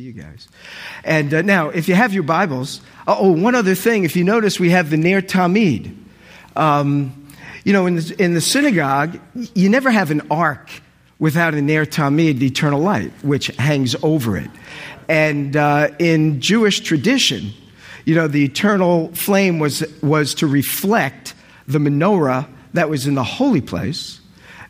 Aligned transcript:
you 0.00 0.12
guys. 0.12 0.48
And 1.04 1.32
uh, 1.32 1.42
now, 1.42 1.68
if 1.68 1.88
you 1.88 1.94
have 1.94 2.12
your 2.12 2.22
Bibles, 2.22 2.80
oh, 3.06 3.30
one 3.30 3.54
other 3.54 3.74
thing. 3.74 4.04
If 4.04 4.16
you 4.16 4.24
notice, 4.24 4.58
we 4.58 4.70
have 4.70 4.90
the 4.90 4.96
Ner 4.96 5.22
Tamid. 5.22 5.96
Um, 6.56 7.28
you 7.64 7.72
know, 7.72 7.86
in 7.86 7.96
the, 7.96 8.16
in 8.18 8.34
the 8.34 8.40
synagogue, 8.40 9.20
you 9.54 9.68
never 9.68 9.90
have 9.90 10.10
an 10.10 10.22
ark 10.30 10.70
without 11.18 11.54
a 11.54 11.62
Ner 11.62 11.84
Tamid, 11.84 12.38
the 12.38 12.46
eternal 12.46 12.80
light, 12.80 13.12
which 13.22 13.48
hangs 13.58 13.94
over 14.02 14.36
it. 14.36 14.50
And 15.08 15.56
uh, 15.56 15.88
in 15.98 16.40
Jewish 16.40 16.80
tradition, 16.80 17.52
you 18.04 18.14
know, 18.14 18.28
the 18.28 18.44
eternal 18.44 19.12
flame 19.14 19.58
was, 19.58 19.84
was 20.02 20.34
to 20.36 20.46
reflect 20.46 21.34
the 21.66 21.78
menorah 21.78 22.48
that 22.72 22.88
was 22.88 23.06
in 23.06 23.14
the 23.14 23.24
holy 23.24 23.60
place 23.60 24.19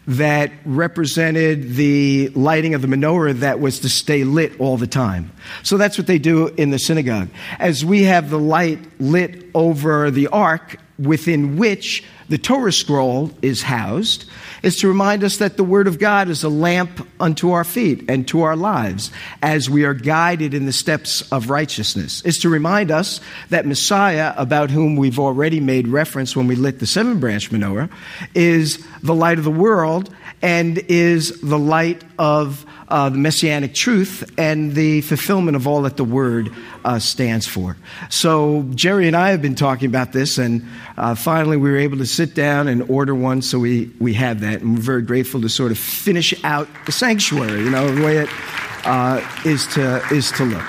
that 0.07 0.51
represented 0.65 1.75
the 1.75 2.31
lighting 2.31 2.75
of 2.75 2.83
the 2.83 2.89
menorah 2.89 3.35
that 3.41 3.61
was 3.61 3.81
to 3.81 3.89
stay 3.89 4.25
lit 4.25 4.59
all 4.59 4.77
the 4.77 4.87
time. 4.87 5.31
So 5.63 5.77
that's 5.77 5.99
what 5.99 6.07
they 6.07 6.19
do 6.19 6.49
in 6.49 6.71
the 6.71 6.79
synagogue. 6.79 7.29
As 7.59 7.85
we 7.85 8.05
have 8.05 8.31
the 8.31 8.39
light 8.39 8.81
lit 9.01 9.47
over 9.55 10.11
the 10.11 10.29
ark 10.29 10.79
within 10.99 11.57
which 11.57 12.05
the 12.29 12.39
Torah 12.39 12.73
scroll 12.73 13.31
is 13.43 13.63
housed, 13.63 14.25
is 14.63 14.79
to 14.79 14.89
remind 14.89 15.25
us 15.25 15.39
that 15.39 15.57
the 15.57 15.65
Word 15.65 15.87
of 15.87 15.99
God 15.99 16.29
is 16.29 16.45
a 16.45 16.49
lamp 16.49 17.07
unto 17.19 17.53
our 17.53 17.65
feet 17.65 18.05
and 18.09 18.27
to 18.29 18.43
our 18.43 18.57
lives 18.57 19.11
as 19.43 19.71
we 19.71 19.85
are 19.85 19.95
guided 19.95 20.55
in 20.55 20.67
the 20.67 20.73
steps 20.73 21.23
of 21.33 21.51
righteousness. 21.51 22.23
Is 22.23 22.39
to 22.39 22.49
remind 22.49 22.91
us 22.91 23.21
that 23.49 23.67
Messiah, 23.67 24.35
about 24.37 24.71
whom 24.71 24.97
we've 24.97 25.19
already 25.19 25.61
made 25.61 25.89
reference 25.89 26.37
when 26.37 26.47
we 26.47 26.57
lit 26.57 26.79
the 26.79 26.87
seven 26.87 27.21
branch 27.21 27.51
menorah, 27.51 27.91
is 28.35 28.87
the 29.03 29.15
light 29.15 29.39
of 29.39 29.45
the 29.45 29.51
world 29.51 30.15
and 30.43 30.79
is 30.79 31.41
the 31.41 31.59
light 31.59 32.03
of 32.19 32.65
uh, 32.91 33.09
the 33.09 33.19
messianic 33.19 33.75
truth 33.75 34.31
and 34.37 34.75
the 34.75 35.01
fulfillment 35.03 35.57
of 35.57 35.67
all 35.67 35.83
that 35.83 35.97
the 35.97 36.05
word 36.05 36.53
uh, 36.85 36.99
stands 36.99 37.47
for. 37.47 37.77
So, 38.09 38.65
Jerry 38.75 39.07
and 39.07 39.17
I 39.17 39.31
have 39.31 39.41
been 39.41 39.55
talking 39.55 39.87
about 39.89 40.13
this, 40.13 40.39
and 40.39 40.67
uh, 40.97 41.15
finally 41.15 41.57
we 41.57 41.71
were 41.71 41.79
able 41.79 41.99
to 41.99 42.07
sit 42.07 42.35
down 42.35 42.69
and 42.69 42.89
order 42.91 43.15
one, 43.15 43.43
so 43.43 43.59
we, 43.59 43.91
we 44.01 44.15
have 44.15 44.41
that, 44.41 44.61
and 44.61 44.75
we're 44.75 44.83
very 44.83 45.03
grateful 45.03 45.41
to 45.43 45.49
sort 45.49 45.71
of 45.71 45.79
finish 45.79 46.35
out 46.45 46.69
the 46.87 46.93
sanctuary, 46.93 47.63
you 47.63 47.71
know, 47.71 47.95
the 47.95 48.05
way 48.05 48.19
it 48.19 48.29
uh, 48.85 49.25
is 49.45 49.67
to, 49.69 50.03
is 50.13 50.33
to 50.33 50.45
look. 50.45 50.67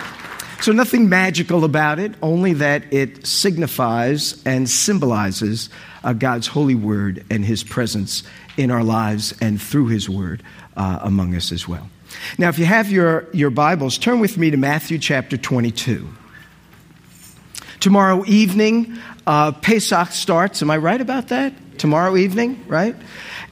So, 0.61 0.71
nothing 0.71 1.09
magical 1.09 1.63
about 1.63 1.97
it, 1.97 2.13
only 2.21 2.53
that 2.53 2.83
it 2.93 3.25
signifies 3.25 4.43
and 4.45 4.69
symbolizes 4.69 5.69
uh, 6.03 6.13
God's 6.13 6.45
holy 6.45 6.75
word 6.75 7.25
and 7.31 7.43
his 7.43 7.63
presence 7.63 8.21
in 8.57 8.69
our 8.69 8.83
lives 8.83 9.33
and 9.41 9.59
through 9.59 9.87
his 9.87 10.07
word 10.07 10.43
uh, 10.77 10.99
among 11.01 11.35
us 11.35 11.51
as 11.51 11.67
well. 11.67 11.89
Now, 12.37 12.49
if 12.49 12.59
you 12.59 12.65
have 12.65 12.91
your, 12.91 13.27
your 13.33 13.49
Bibles, 13.49 13.97
turn 13.97 14.19
with 14.19 14.37
me 14.37 14.51
to 14.51 14.57
Matthew 14.57 14.97
chapter 14.97 15.37
22. 15.37 16.07
Tomorrow 17.79 18.23
evening, 18.27 18.97
uh, 19.25 19.51
Pesach 19.53 20.09
starts. 20.09 20.61
Am 20.61 20.69
I 20.69 20.77
right 20.77 21.01
about 21.01 21.29
that? 21.29 21.79
Tomorrow 21.79 22.17
evening, 22.17 22.63
right? 22.67 22.95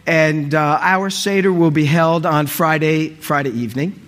And 0.05 0.53
uh, 0.53 0.79
our 0.81 1.09
Seder 1.09 1.51
will 1.51 1.71
be 1.71 1.85
held 1.85 2.25
on 2.25 2.47
Friday, 2.47 3.09
Friday 3.09 3.51
evening. 3.51 3.99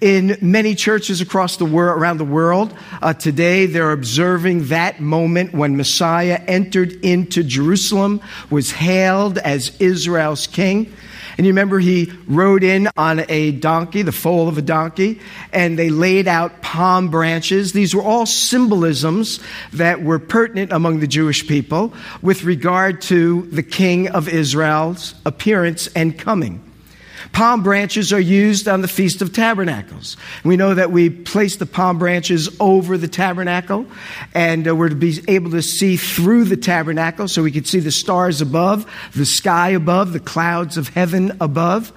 In 0.00 0.38
many 0.40 0.74
churches 0.74 1.20
across 1.20 1.56
the 1.56 1.64
world, 1.64 2.00
around 2.00 2.18
the 2.18 2.24
world, 2.24 2.74
uh, 3.00 3.14
today 3.14 3.66
they're 3.66 3.92
observing 3.92 4.68
that 4.68 5.00
moment 5.00 5.52
when 5.52 5.76
Messiah 5.76 6.40
entered 6.46 6.92
into 7.04 7.42
Jerusalem, 7.42 8.20
was 8.48 8.70
hailed 8.70 9.38
as 9.38 9.76
Israel's 9.80 10.46
king. 10.46 10.92
And 11.36 11.46
you 11.46 11.52
remember 11.52 11.78
he 11.78 12.12
rode 12.26 12.62
in 12.62 12.88
on 12.96 13.24
a 13.28 13.52
donkey, 13.52 14.02
the 14.02 14.12
foal 14.12 14.48
of 14.48 14.58
a 14.58 14.62
donkey, 14.62 15.20
and 15.52 15.78
they 15.78 15.90
laid 15.90 16.28
out 16.28 16.62
palm 16.62 17.08
branches. 17.08 17.72
These 17.72 17.94
were 17.94 18.02
all 18.02 18.26
symbolisms 18.26 19.40
that 19.72 20.02
were 20.02 20.18
pertinent 20.18 20.72
among 20.72 21.00
the 21.00 21.06
Jewish 21.06 21.46
people 21.46 21.92
with 22.20 22.44
regard 22.44 23.02
to 23.02 23.42
the 23.42 23.62
king 23.62 24.08
of 24.08 24.28
Israel's 24.28 25.14
appearance 25.24 25.86
and 25.88 26.18
coming. 26.18 26.71
Palm 27.30 27.62
branches 27.62 28.12
are 28.12 28.20
used 28.20 28.66
on 28.66 28.82
the 28.82 28.88
Feast 28.88 29.22
of 29.22 29.32
Tabernacles. 29.32 30.16
We 30.44 30.56
know 30.56 30.74
that 30.74 30.90
we 30.90 31.08
place 31.10 31.56
the 31.56 31.66
palm 31.66 31.98
branches 31.98 32.48
over 32.58 32.98
the 32.98 33.08
tabernacle, 33.08 33.86
and 34.34 34.66
uh, 34.66 34.74
we're 34.74 34.88
to 34.88 34.96
be 34.96 35.22
able 35.28 35.52
to 35.52 35.62
see 35.62 35.96
through 35.96 36.44
the 36.44 36.56
tabernacle 36.56 37.28
so 37.28 37.42
we 37.42 37.52
can 37.52 37.64
see 37.64 37.80
the 37.80 37.92
stars 37.92 38.40
above, 38.40 38.90
the 39.14 39.26
sky 39.26 39.70
above, 39.70 40.12
the 40.12 40.20
clouds 40.20 40.76
of 40.76 40.88
heaven 40.88 41.36
above. 41.40 41.92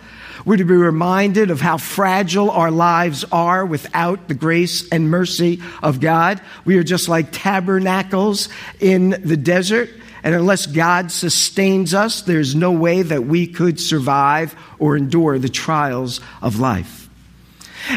We're 0.45 0.57
to 0.57 0.63
be 0.63 0.75
reminded 0.75 1.49
of 1.49 1.59
how 1.59 1.77
fragile 1.77 2.51
our 2.51 2.69
lives 2.69 3.25
are 3.31 3.65
without 3.65 4.27
the 4.27 4.35
grace 4.35 4.87
and 4.89 5.09
mercy 5.09 5.59
of 5.81 5.99
God. 5.99 6.39
We 6.65 6.77
are 6.77 6.83
just 6.83 7.09
like 7.09 7.31
tabernacles 7.31 8.49
in 8.79 9.09
the 9.09 9.37
desert. 9.37 9.89
And 10.25 10.33
unless 10.33 10.65
God 10.65 11.11
sustains 11.11 11.93
us, 11.93 12.23
there's 12.23 12.55
no 12.55 12.71
way 12.71 13.03
that 13.03 13.27
we 13.27 13.45
could 13.45 13.79
survive 13.79 14.55
or 14.79 14.97
endure 14.97 15.37
the 15.37 15.49
trials 15.49 16.19
of 16.41 16.59
life. 16.59 17.07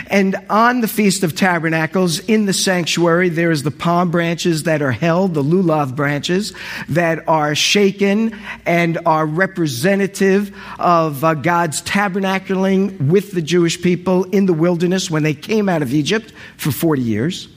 And 0.08 0.36
on 0.50 0.82
the 0.82 0.88
Feast 0.88 1.22
of 1.22 1.34
Tabernacles, 1.34 2.18
in 2.18 2.44
the 2.44 2.52
sanctuary, 2.52 3.30
there's 3.30 3.62
the 3.62 3.70
palm 3.70 4.10
branches 4.10 4.64
that 4.64 4.82
are 4.82 4.92
held, 4.92 5.32
the 5.32 5.42
lulav 5.42 5.96
branches, 5.96 6.52
that 6.90 7.26
are 7.26 7.54
shaken 7.54 8.38
and 8.66 8.98
are 9.06 9.24
representative 9.24 10.54
of 10.78 11.24
uh, 11.24 11.32
God's 11.32 11.80
tabernacling 11.80 13.08
with 13.08 13.32
the 13.32 13.40
Jewish 13.40 13.80
people 13.80 14.24
in 14.24 14.44
the 14.44 14.52
wilderness 14.52 15.10
when 15.10 15.22
they 15.22 15.32
came 15.32 15.66
out 15.66 15.80
of 15.80 15.94
Egypt 15.94 16.34
for 16.58 16.70
40 16.72 17.00
years. 17.00 17.48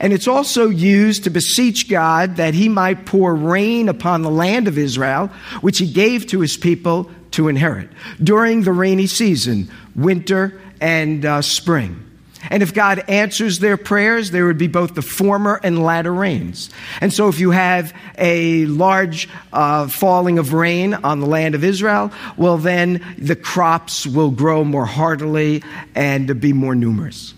And 0.00 0.12
it's 0.12 0.28
also 0.28 0.68
used 0.68 1.24
to 1.24 1.30
beseech 1.30 1.88
God 1.88 2.36
that 2.36 2.54
he 2.54 2.68
might 2.68 3.06
pour 3.06 3.34
rain 3.34 3.88
upon 3.88 4.22
the 4.22 4.30
land 4.30 4.68
of 4.68 4.78
Israel, 4.78 5.28
which 5.60 5.78
he 5.78 5.90
gave 5.90 6.26
to 6.28 6.40
his 6.40 6.56
people 6.56 7.10
to 7.32 7.48
inherit 7.48 7.90
during 8.22 8.62
the 8.62 8.72
rainy 8.72 9.06
season, 9.06 9.70
winter 9.94 10.60
and 10.80 11.24
uh, 11.24 11.42
spring. 11.42 12.02
And 12.50 12.62
if 12.62 12.74
God 12.74 13.04
answers 13.08 13.58
their 13.58 13.76
prayers, 13.76 14.30
there 14.30 14.46
would 14.46 14.58
be 14.58 14.68
both 14.68 14.94
the 14.94 15.02
former 15.02 15.60
and 15.62 15.82
latter 15.82 16.12
rains. 16.12 16.70
And 17.00 17.12
so, 17.12 17.28
if 17.28 17.40
you 17.40 17.50
have 17.50 17.92
a 18.18 18.66
large 18.66 19.28
uh, 19.52 19.88
falling 19.88 20.38
of 20.38 20.52
rain 20.52 20.94
on 20.94 21.20
the 21.20 21.26
land 21.26 21.54
of 21.54 21.64
Israel, 21.64 22.12
well, 22.36 22.58
then 22.58 23.04
the 23.18 23.36
crops 23.36 24.06
will 24.06 24.30
grow 24.30 24.64
more 24.64 24.86
heartily 24.86 25.62
and 25.94 26.40
be 26.40 26.52
more 26.52 26.74
numerous. 26.74 27.34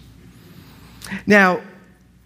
Now, 1.26 1.60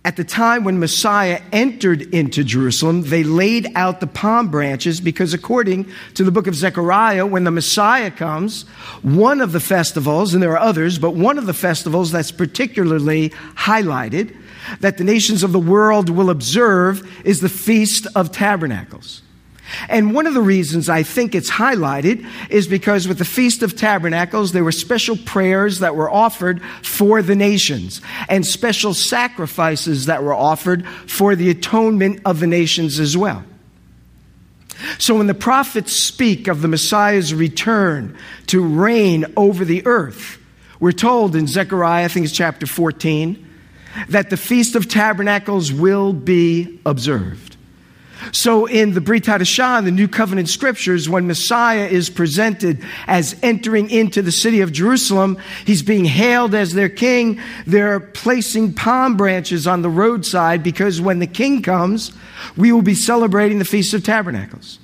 at 0.05 0.17
the 0.17 0.25
time 0.25 0.65
when 0.65 0.81
Messiah 0.81 1.41
entered 1.53 2.03
into 2.13 2.43
Jerusalem, 2.43 3.03
they 3.03 3.23
laid 3.23 3.69
out 3.77 4.01
the 4.01 4.09
palm 4.09 4.49
branches 4.49 5.01
because, 5.01 5.33
according 5.33 5.89
to 6.15 6.25
the 6.25 6.33
book 6.33 6.49
of 6.49 6.57
Zechariah, 6.57 7.25
when 7.25 7.45
the 7.45 7.53
Messiah 7.53 8.11
comes, 8.11 8.63
one 9.03 9.41
of 9.41 9.53
the 9.53 9.61
festivals, 9.61 10.35
and 10.35 10.43
there 10.43 10.53
are 10.53 10.59
others, 10.59 10.99
but 10.99 11.15
one 11.15 11.39
of 11.39 11.47
the 11.47 11.55
festivals 11.55 12.11
that's 12.11 12.33
particularly 12.33 13.31
highlighted 13.55 14.37
that 14.81 14.99
the 14.99 15.05
nations 15.05 15.45
of 15.45 15.53
the 15.53 15.61
world 15.61 16.11
will 16.11 16.31
observe 16.31 17.09
is 17.25 17.41
the 17.41 17.49
Feast 17.49 18.09
of 18.17 18.33
Tabernacles. 18.33 19.23
And 19.89 20.15
one 20.15 20.27
of 20.27 20.35
the 20.35 20.43
reasons 20.43 20.89
I 20.89 21.03
think 21.03 21.35
it's 21.35 21.51
highlighted 21.51 22.27
is 22.51 22.67
because 22.67 23.09
with 23.09 23.19
the 23.19 23.25
Feast 23.25 23.63
of 23.63 23.77
Tabernacles, 23.77 24.53
there 24.53 24.65
were 24.65 24.73
special 24.73 25.17
prayers 25.17 25.79
that 25.79 25.97
were 25.97 26.11
offered 26.11 26.63
for 26.83 27.23
the 27.23 27.37
nations 27.37 28.01
and 28.29 28.45
special 28.45 28.93
sacrifices 28.93 30.07
that 30.07 30.23
were 30.23 30.35
offered 30.35 30.87
for 30.87 31.37
the 31.37 31.51
atonement 31.51 32.21
of 32.25 32.41
the 32.41 32.47
nations 32.47 32.99
as 32.99 33.17
well. 33.17 33.45
So 34.99 35.17
when 35.17 35.27
the 35.27 35.35
prophets 35.35 35.93
speak 35.93 36.49
of 36.49 36.61
the 36.61 36.69
Messiah's 36.69 37.33
return 37.33 38.17
to 38.49 38.63
reign 38.63 39.27
over 39.37 39.65
the 39.65 39.87
earth, 39.87 40.39
we're 40.81 40.93
told 40.93 41.37
in 41.37 41.47
Zechariah, 41.47 42.07
I 42.07 42.09
think 42.09 42.25
it's 42.25 42.35
chapter 42.35 42.67
14, 42.67 43.49
that 44.09 44.31
the 44.31 44.37
Feast 44.37 44.75
of 44.75 44.89
Tabernacles 44.89 45.73
will 45.73 46.13
be 46.13 46.81
observed. 46.85 47.52
So 48.31 48.67
in 48.67 48.95
the 48.95 49.01
Brit 49.01 49.25
Hadashah, 49.25 49.85
the 49.85 49.91
New 49.91 50.07
Covenant 50.07 50.49
Scriptures, 50.49 51.09
when 51.09 51.27
Messiah 51.27 51.87
is 51.87 52.09
presented 52.09 52.85
as 53.07 53.37
entering 53.43 53.91
into 53.91 54.23
the 54.23 54.31
city 54.31 54.61
of 54.61 54.73
Jerusalem, 54.73 55.39
he's 55.67 55.83
being 55.83 56.05
hailed 56.05 56.55
as 56.55 56.73
their 56.73 56.89
king. 56.89 57.41
They're 57.67 58.01
placing 58.01 58.75
palm 58.75 59.17
branches 59.17 59.67
on 59.67 59.83
the 59.83 59.91
roadside 59.91 60.63
because 60.63 61.01
when 61.01 61.19
the 61.19 61.27
king 61.27 61.63
comes, 61.63 62.13
we 62.57 62.71
will 62.71 62.83
be 62.83 62.95
celebrating 62.95 63.59
the 63.59 63.65
Feast 63.65 63.95
of 63.95 64.05
Tabernacles. 64.05 64.79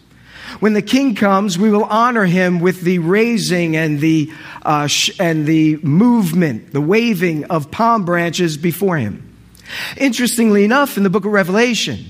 When 0.61 0.73
the 0.73 0.83
king 0.83 1.15
comes, 1.15 1.59
we 1.59 1.71
will 1.71 1.85
honor 1.85 2.25
him 2.25 2.59
with 2.59 2.81
the 2.81 2.99
raising 2.99 3.77
and 3.77 4.01
the, 4.01 4.33
uh, 4.63 4.87
sh- 4.87 5.11
and 5.21 5.47
the 5.47 5.77
movement, 5.77 6.73
the 6.73 6.81
waving 6.81 7.45
of 7.45 7.71
palm 7.71 8.05
branches 8.05 8.57
before 8.57 8.97
him. 8.97 9.25
Interestingly 9.97 10.65
enough, 10.65 10.97
in 10.97 11.03
the 11.03 11.11
book 11.11 11.27
of 11.27 11.33
Revelation, 11.33 12.07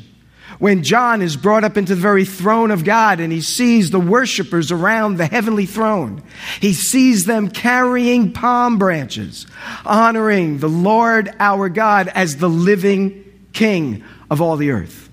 When 0.59 0.83
John 0.83 1.23
is 1.23 1.37
brought 1.37 1.63
up 1.63 1.77
into 1.77 1.95
the 1.95 2.01
very 2.01 2.25
throne 2.25 2.73
of 2.73 2.85
God 2.85 3.21
and 3.21 3.33
he 3.33 3.41
sees 3.41 3.91
the 3.91 4.01
worshipers 4.01 4.73
around 4.73 5.17
the 5.17 5.27
heavenly 5.27 5.67
throne, 5.67 6.23
he 6.61 6.73
sees 6.73 7.27
them 7.27 7.49
carrying 7.49 8.33
palm 8.33 8.77
branches, 8.77 9.47
honoring 9.85 10.59
the 10.59 10.69
Lord 10.69 11.33
our 11.39 11.69
God 11.69 12.09
as 12.09 12.39
the 12.39 12.49
living 12.49 13.25
King 13.53 14.03
of 14.31 14.41
all 14.41 14.57
the 14.57 14.73
earth. 14.73 15.09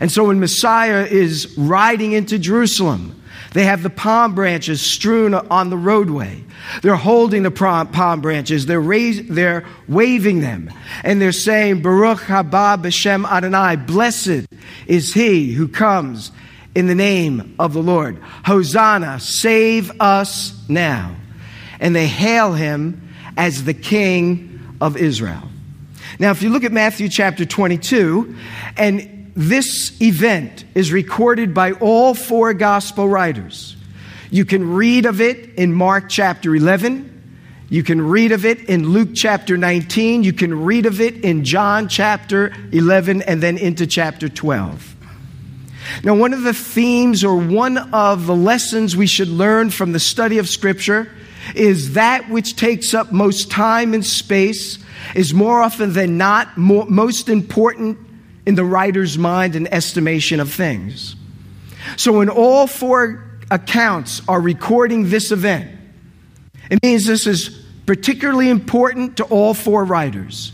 And 0.00 0.10
so 0.10 0.26
when 0.26 0.40
Messiah 0.40 1.04
is 1.04 1.56
riding 1.56 2.12
into 2.12 2.38
Jerusalem, 2.38 3.17
they 3.52 3.64
have 3.64 3.82
the 3.82 3.90
palm 3.90 4.34
branches 4.34 4.80
strewn 4.80 5.34
on 5.34 5.70
the 5.70 5.76
roadway. 5.76 6.42
They're 6.82 6.96
holding 6.96 7.42
the 7.42 7.50
palm 7.50 8.20
branches. 8.20 8.66
They're, 8.66 8.80
raise, 8.80 9.26
they're 9.28 9.66
waving 9.88 10.40
them. 10.40 10.72
And 11.02 11.20
they're 11.20 11.32
saying, 11.32 11.82
Baruch 11.82 12.20
haba 12.20 12.82
b'shem 12.82 13.26
Adonai. 13.26 13.76
Blessed 13.76 14.46
is 14.86 15.14
he 15.14 15.52
who 15.52 15.68
comes 15.68 16.30
in 16.74 16.86
the 16.86 16.94
name 16.94 17.54
of 17.58 17.72
the 17.72 17.82
Lord. 17.82 18.18
Hosanna, 18.44 19.18
save 19.20 19.90
us 20.00 20.52
now. 20.68 21.16
And 21.80 21.96
they 21.96 22.06
hail 22.06 22.52
him 22.52 23.08
as 23.36 23.64
the 23.64 23.74
King 23.74 24.76
of 24.80 24.96
Israel. 24.96 25.48
Now, 26.18 26.32
if 26.32 26.42
you 26.42 26.50
look 26.50 26.64
at 26.64 26.72
Matthew 26.72 27.08
chapter 27.08 27.44
22, 27.44 28.36
and 28.76 29.17
this 29.34 30.00
event 30.00 30.64
is 30.74 30.92
recorded 30.92 31.54
by 31.54 31.72
all 31.72 32.14
four 32.14 32.54
gospel 32.54 33.08
writers. 33.08 33.76
You 34.30 34.44
can 34.44 34.74
read 34.74 35.06
of 35.06 35.20
it 35.20 35.54
in 35.54 35.72
Mark 35.72 36.08
chapter 36.08 36.54
11. 36.54 37.04
You 37.70 37.82
can 37.82 38.00
read 38.00 38.32
of 38.32 38.44
it 38.44 38.68
in 38.68 38.88
Luke 38.88 39.10
chapter 39.14 39.56
19. 39.56 40.24
You 40.24 40.32
can 40.32 40.64
read 40.64 40.86
of 40.86 41.00
it 41.00 41.24
in 41.24 41.44
John 41.44 41.88
chapter 41.88 42.52
11 42.72 43.22
and 43.22 43.42
then 43.42 43.58
into 43.58 43.86
chapter 43.86 44.28
12. 44.28 44.96
Now, 46.04 46.14
one 46.14 46.32
of 46.32 46.42
the 46.42 46.54
themes 46.54 47.24
or 47.24 47.36
one 47.36 47.78
of 47.92 48.26
the 48.26 48.34
lessons 48.34 48.96
we 48.96 49.06
should 49.06 49.28
learn 49.28 49.70
from 49.70 49.92
the 49.92 50.00
study 50.00 50.38
of 50.38 50.48
Scripture 50.48 51.10
is 51.54 51.94
that 51.94 52.28
which 52.28 52.56
takes 52.56 52.92
up 52.94 53.12
most 53.12 53.50
time 53.50 53.94
and 53.94 54.04
space 54.04 54.78
is 55.14 55.32
more 55.32 55.62
often 55.62 55.92
than 55.92 56.18
not 56.18 56.56
more, 56.58 56.86
most 56.86 57.28
important 57.28 57.98
in 58.48 58.54
the 58.54 58.64
writer's 58.64 59.18
mind 59.18 59.54
and 59.54 59.70
estimation 59.74 60.40
of 60.40 60.50
things. 60.50 61.14
So, 61.98 62.16
when 62.16 62.30
all 62.30 62.66
four 62.66 63.22
accounts 63.50 64.22
are 64.26 64.40
recording 64.40 65.10
this 65.10 65.32
event, 65.32 65.70
it 66.70 66.82
means 66.82 67.04
this 67.04 67.26
is 67.26 67.62
particularly 67.84 68.48
important 68.48 69.18
to 69.18 69.24
all 69.24 69.52
four 69.52 69.84
writers. 69.84 70.52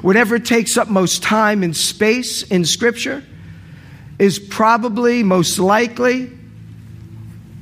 Whatever 0.00 0.38
takes 0.38 0.78
up 0.78 0.88
most 0.88 1.22
time 1.22 1.62
and 1.62 1.76
space 1.76 2.42
in 2.44 2.64
Scripture 2.64 3.22
is 4.18 4.38
probably 4.38 5.22
most 5.22 5.58
likely 5.58 6.32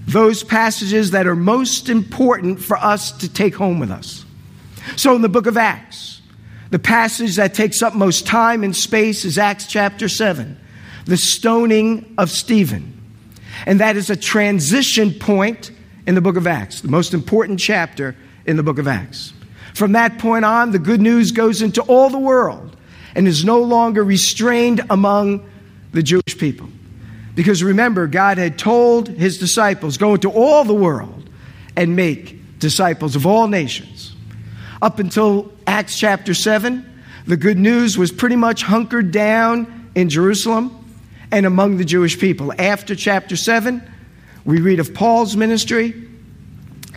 those 0.06 0.44
passages 0.44 1.10
that 1.10 1.26
are 1.26 1.34
most 1.34 1.88
important 1.88 2.60
for 2.60 2.76
us 2.76 3.10
to 3.18 3.28
take 3.28 3.56
home 3.56 3.80
with 3.80 3.90
us. 3.90 4.24
So, 4.94 5.16
in 5.16 5.22
the 5.22 5.28
book 5.28 5.48
of 5.48 5.56
Acts, 5.56 6.21
the 6.72 6.78
passage 6.78 7.36
that 7.36 7.52
takes 7.52 7.82
up 7.82 7.94
most 7.94 8.26
time 8.26 8.64
and 8.64 8.74
space 8.74 9.26
is 9.26 9.36
Acts 9.36 9.66
chapter 9.66 10.08
7, 10.08 10.58
the 11.04 11.18
stoning 11.18 12.14
of 12.16 12.30
Stephen. 12.30 12.98
And 13.66 13.80
that 13.80 13.96
is 13.96 14.08
a 14.08 14.16
transition 14.16 15.12
point 15.12 15.70
in 16.06 16.14
the 16.14 16.22
book 16.22 16.36
of 16.36 16.46
Acts, 16.46 16.80
the 16.80 16.88
most 16.88 17.12
important 17.12 17.60
chapter 17.60 18.16
in 18.46 18.56
the 18.56 18.62
book 18.62 18.78
of 18.78 18.88
Acts. 18.88 19.34
From 19.74 19.92
that 19.92 20.18
point 20.18 20.46
on, 20.46 20.70
the 20.70 20.78
good 20.78 21.02
news 21.02 21.30
goes 21.30 21.60
into 21.60 21.82
all 21.82 22.08
the 22.08 22.18
world 22.18 22.74
and 23.14 23.28
is 23.28 23.44
no 23.44 23.60
longer 23.60 24.02
restrained 24.02 24.80
among 24.88 25.46
the 25.92 26.02
Jewish 26.02 26.38
people. 26.38 26.70
Because 27.34 27.62
remember, 27.62 28.06
God 28.06 28.38
had 28.38 28.58
told 28.58 29.08
his 29.08 29.36
disciples, 29.36 29.98
go 29.98 30.14
into 30.14 30.30
all 30.30 30.64
the 30.64 30.72
world 30.72 31.28
and 31.76 31.94
make 31.94 32.58
disciples 32.58 33.14
of 33.14 33.26
all 33.26 33.46
nations. 33.46 33.91
Up 34.82 34.98
until 34.98 35.52
Acts 35.64 35.96
chapter 35.96 36.34
7, 36.34 36.84
the 37.24 37.36
good 37.36 37.56
news 37.56 37.96
was 37.96 38.10
pretty 38.10 38.34
much 38.34 38.64
hunkered 38.64 39.12
down 39.12 39.90
in 39.94 40.08
Jerusalem 40.08 40.76
and 41.30 41.46
among 41.46 41.76
the 41.76 41.84
Jewish 41.84 42.18
people. 42.18 42.52
After 42.58 42.96
chapter 42.96 43.36
7, 43.36 43.80
we 44.44 44.60
read 44.60 44.80
of 44.80 44.92
Paul's 44.92 45.36
ministry 45.36 46.08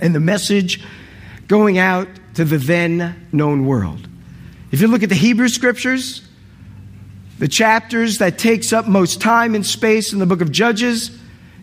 and 0.01 0.15
the 0.15 0.19
message 0.19 0.83
going 1.47 1.77
out 1.77 2.07
to 2.33 2.43
the 2.43 2.57
then 2.57 3.27
known 3.31 3.67
world. 3.67 4.09
If 4.71 4.81
you 4.81 4.87
look 4.87 5.03
at 5.03 5.09
the 5.09 5.15
Hebrew 5.15 5.47
scriptures, 5.47 6.27
the 7.37 7.47
chapters 7.47 8.17
that 8.17 8.39
takes 8.39 8.73
up 8.73 8.87
most 8.87 9.21
time 9.21 9.53
and 9.53 9.63
space 9.63 10.11
in 10.11 10.17
the 10.17 10.25
book 10.25 10.41
of 10.41 10.51
Judges 10.51 11.15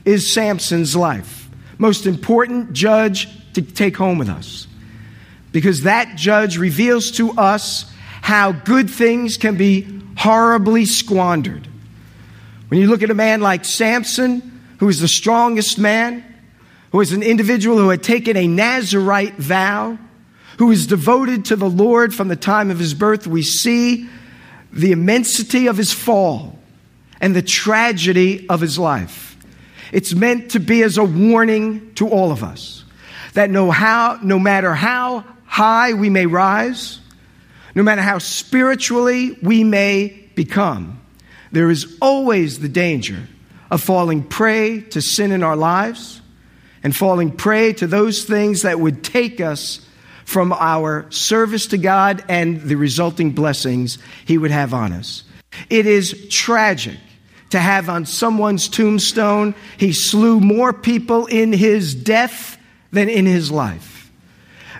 is 0.04 0.32
Samson's 0.32 0.94
life. 0.94 1.50
Most 1.78 2.06
important 2.06 2.74
judge 2.74 3.26
to 3.54 3.62
take 3.62 3.96
home 3.96 4.18
with 4.18 4.28
us 4.28 4.68
because 5.52 5.82
that 5.82 6.16
judge 6.16 6.58
reveals 6.58 7.10
to 7.12 7.32
us 7.32 7.90
how 8.22 8.52
good 8.52 8.90
things 8.90 9.36
can 9.36 9.56
be 9.56 9.86
horribly 10.16 10.86
squandered. 10.86 11.68
When 12.68 12.80
you 12.80 12.88
look 12.88 13.02
at 13.02 13.10
a 13.10 13.14
man 13.14 13.40
like 13.40 13.64
Samson, 13.64 14.60
who 14.78 14.88
is 14.88 15.00
the 15.00 15.08
strongest 15.08 15.78
man, 15.78 16.24
who 16.90 17.00
is 17.00 17.12
an 17.12 17.22
individual 17.22 17.78
who 17.78 17.90
had 17.90 18.02
taken 18.02 18.36
a 18.36 18.46
Nazarite 18.46 19.36
vow, 19.36 19.98
who 20.58 20.70
is 20.70 20.86
devoted 20.86 21.46
to 21.46 21.56
the 21.56 21.68
Lord 21.68 22.14
from 22.14 22.28
the 22.28 22.36
time 22.36 22.70
of 22.70 22.78
his 22.78 22.94
birth, 22.94 23.26
we 23.26 23.42
see 23.42 24.08
the 24.72 24.92
immensity 24.92 25.66
of 25.66 25.76
his 25.76 25.92
fall 25.92 26.58
and 27.20 27.36
the 27.36 27.42
tragedy 27.42 28.48
of 28.48 28.60
his 28.60 28.78
life. 28.78 29.36
It's 29.92 30.14
meant 30.14 30.52
to 30.52 30.60
be 30.60 30.82
as 30.82 30.96
a 30.96 31.04
warning 31.04 31.94
to 31.94 32.08
all 32.08 32.32
of 32.32 32.42
us 32.42 32.84
that 33.34 33.50
no, 33.50 33.70
how, 33.70 34.18
no 34.22 34.38
matter 34.38 34.74
how 34.74 35.24
high 35.52 35.92
we 35.92 36.08
may 36.08 36.24
rise, 36.24 36.98
no 37.74 37.82
matter 37.82 38.00
how 38.00 38.16
spiritually 38.16 39.36
we 39.42 39.62
may 39.62 40.08
become, 40.34 40.98
there 41.52 41.68
is 41.68 41.98
always 42.00 42.60
the 42.60 42.70
danger 42.70 43.28
of 43.70 43.82
falling 43.82 44.22
prey 44.22 44.80
to 44.80 45.02
sin 45.02 45.30
in 45.30 45.42
our 45.42 45.54
lives 45.54 46.22
and 46.82 46.96
falling 46.96 47.30
prey 47.30 47.74
to 47.74 47.86
those 47.86 48.24
things 48.24 48.62
that 48.62 48.80
would 48.80 49.04
take 49.04 49.42
us 49.42 49.86
from 50.24 50.54
our 50.54 51.04
service 51.10 51.66
to 51.66 51.76
God 51.76 52.24
and 52.30 52.62
the 52.62 52.76
resulting 52.76 53.32
blessings 53.32 53.98
He 54.24 54.38
would 54.38 54.50
have 54.50 54.72
on 54.72 54.94
us. 54.94 55.22
It 55.68 55.84
is 55.84 56.28
tragic 56.30 56.98
to 57.50 57.58
have 57.58 57.90
on 57.90 58.06
someone's 58.06 58.70
tombstone, 58.70 59.54
He 59.76 59.92
slew 59.92 60.40
more 60.40 60.72
people 60.72 61.26
in 61.26 61.52
His 61.52 61.94
death 61.94 62.56
than 62.90 63.10
in 63.10 63.26
His 63.26 63.50
life 63.50 63.91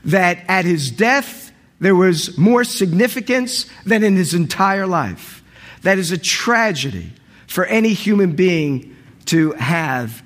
that 0.05 0.39
at 0.49 0.65
his 0.65 0.91
death 0.91 1.53
there 1.81 1.97
was 1.97 2.39
more 2.39 2.65
significance 2.65 3.67
than 3.85 4.05
in 4.05 4.17
his 4.17 4.35
entire 4.35 4.87
life. 4.87 5.43
That 5.83 5.99
is 5.99 6.13
a 6.13 6.19
tragedy 6.19 7.13
for 7.49 7.65
any 7.65 7.93
human 7.93 8.37
being 8.37 8.97
to 9.27 9.53
have 9.53 10.23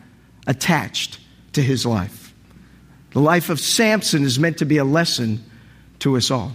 attached 0.46 1.18
to 1.54 1.62
his 1.62 1.86
life. 1.86 2.34
The 3.12 3.20
life 3.20 3.48
of 3.48 3.58
Samson 3.58 4.24
is 4.24 4.38
meant 4.38 4.58
to 4.58 4.66
be 4.66 4.76
a 4.76 4.84
lesson 4.84 5.42
to 6.00 6.16
us 6.16 6.30
all. 6.30 6.52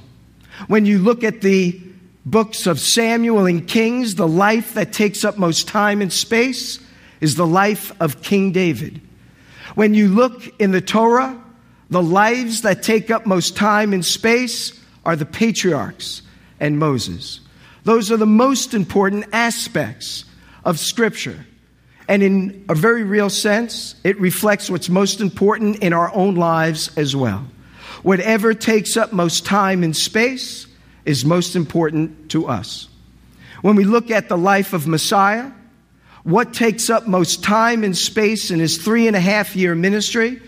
When 0.68 0.86
you 0.86 1.00
look 1.00 1.24
at 1.24 1.42
the 1.42 1.82
books 2.26 2.68
of 2.68 2.80
Samuel 2.80 3.48
and 3.48 3.68
Kings, 3.68 4.16
the 4.16 4.28
life 4.28 4.76
that 4.76 4.94
takes 4.94 5.26
up 5.26 5.38
most 5.38 5.68
time 5.68 6.02
and 6.02 6.14
space 6.14 6.80
is 7.20 7.36
the 7.36 7.48
life 7.48 7.92
of 8.00 8.22
King 8.22 8.52
David. 8.52 9.02
When 9.74 9.94
you 9.94 10.10
look 10.10 10.60
in 10.60 10.72
the 10.72 10.82
Torah, 10.82 11.42
the 11.92 12.02
lives 12.02 12.62
that 12.62 12.82
take 12.82 13.12
up 13.12 13.26
most 13.26 13.56
time 13.58 13.92
and 13.92 14.04
space 14.04 14.72
are 15.06 15.18
the 15.18 15.26
patriarchs 15.26 16.22
and 16.58 16.80
Moses. 16.80 17.42
Those 17.84 18.12
are 18.12 18.18
the 18.18 18.26
most 18.26 18.74
important 18.74 19.26
aspects 19.34 20.24
of 20.64 20.80
Scripture. 20.80 21.46
And 22.08 22.24
in 22.24 22.66
a 22.70 22.76
very 22.76 23.04
real 23.04 23.30
sense, 23.30 23.96
it 24.06 24.20
reflects 24.22 24.70
what's 24.70 24.88
most 24.88 25.20
important 25.20 25.84
in 25.84 25.92
our 25.92 26.14
own 26.16 26.36
lives 26.36 26.96
as 26.98 27.14
well. 27.14 27.46
Whatever 28.04 28.54
takes 28.54 28.96
up 28.96 29.12
most 29.12 29.46
time 29.46 29.84
and 29.84 29.96
space 29.96 30.68
is 31.04 31.26
most 31.26 31.58
important 31.58 32.32
to 32.32 32.48
us. 32.48 32.88
When 33.64 33.76
we 33.76 33.84
look 33.84 34.12
at 34.12 34.30
the 34.30 34.38
life 34.38 34.72
of 34.72 34.88
Messiah, 34.88 35.52
what 36.24 36.54
takes 36.54 36.90
up 36.90 37.06
most 37.06 37.44
time 37.44 37.84
and 37.84 37.98
space 37.98 38.50
in 38.50 38.60
his 38.60 38.78
three 38.78 39.08
and 39.08 39.16
a 39.16 39.20
half 39.20 39.58
year 39.58 39.76
ministry 39.76 40.42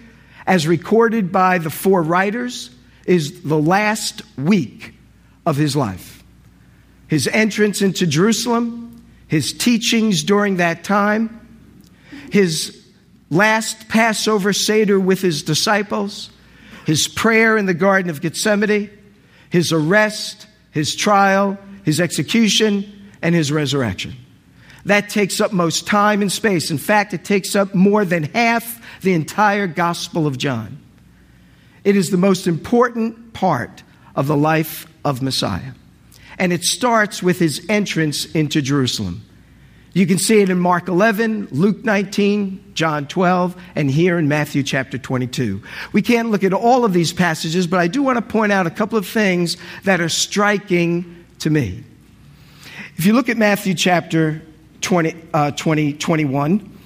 as 0.45 0.67
recorded 0.67 1.31
by 1.31 1.57
the 1.57 1.69
four 1.69 2.01
writers, 2.01 2.69
is 3.05 3.43
the 3.43 3.59
last 3.59 4.21
week 4.37 4.93
of 5.45 5.57
his 5.57 5.75
life. 5.75 6.23
His 7.07 7.27
entrance 7.27 7.81
into 7.81 8.07
Jerusalem, 8.07 9.03
his 9.27 9.53
teachings 9.53 10.23
during 10.23 10.57
that 10.57 10.83
time, 10.83 11.39
his 12.31 12.83
last 13.29 13.89
Passover 13.89 14.53
Seder 14.53 14.99
with 14.99 15.21
his 15.21 15.43
disciples, 15.43 16.29
his 16.85 17.07
prayer 17.07 17.57
in 17.57 17.65
the 17.65 17.73
Garden 17.73 18.09
of 18.09 18.21
Gethsemane, 18.21 18.89
his 19.49 19.71
arrest, 19.71 20.47
his 20.71 20.95
trial, 20.95 21.57
his 21.83 21.99
execution, 21.99 23.11
and 23.21 23.35
his 23.35 23.51
resurrection. 23.51 24.15
That 24.85 25.09
takes 25.09 25.39
up 25.39 25.53
most 25.53 25.87
time 25.87 26.21
and 26.21 26.31
space. 26.31 26.69
In 26.69 26.77
fact, 26.77 27.13
it 27.13 27.23
takes 27.23 27.55
up 27.55 27.73
more 27.73 28.03
than 28.03 28.23
half 28.23 28.81
the 29.01 29.13
entire 29.13 29.67
Gospel 29.67 30.27
of 30.27 30.37
John. 30.37 30.79
It 31.83 31.95
is 31.95 32.09
the 32.09 32.17
most 32.17 32.47
important 32.47 33.33
part 33.33 33.83
of 34.15 34.27
the 34.27 34.37
life 34.37 34.87
of 35.03 35.21
Messiah. 35.21 35.71
And 36.37 36.51
it 36.51 36.63
starts 36.63 37.21
with 37.21 37.39
his 37.39 37.65
entrance 37.69 38.25
into 38.25 38.61
Jerusalem. 38.61 39.23
You 39.93 40.07
can 40.07 40.17
see 40.17 40.41
it 40.41 40.49
in 40.49 40.57
Mark 40.57 40.87
11, 40.87 41.49
Luke 41.51 41.85
19, 41.85 42.71
John 42.73 43.05
12, 43.05 43.55
and 43.75 43.91
here 43.91 44.17
in 44.17 44.27
Matthew 44.27 44.63
chapter 44.63 44.97
22. 44.97 45.61
We 45.91 46.01
can't 46.01 46.31
look 46.31 46.43
at 46.43 46.51
all 46.51 46.83
of 46.83 46.93
these 46.93 47.13
passages, 47.13 47.67
but 47.67 47.79
I 47.79 47.87
do 47.87 48.01
want 48.01 48.17
to 48.17 48.23
point 48.23 48.51
out 48.51 48.65
a 48.65 48.71
couple 48.71 48.97
of 48.97 49.07
things 49.07 49.55
that 49.83 50.01
are 50.01 50.09
striking 50.09 51.25
to 51.39 51.51
me. 51.51 51.83
If 52.97 53.05
you 53.05 53.13
look 53.13 53.29
at 53.29 53.37
Matthew 53.37 53.75
chapter 53.75 54.41
20, 54.83 55.15
uh, 55.33 55.51
20 55.51 55.93
21, 55.93 56.77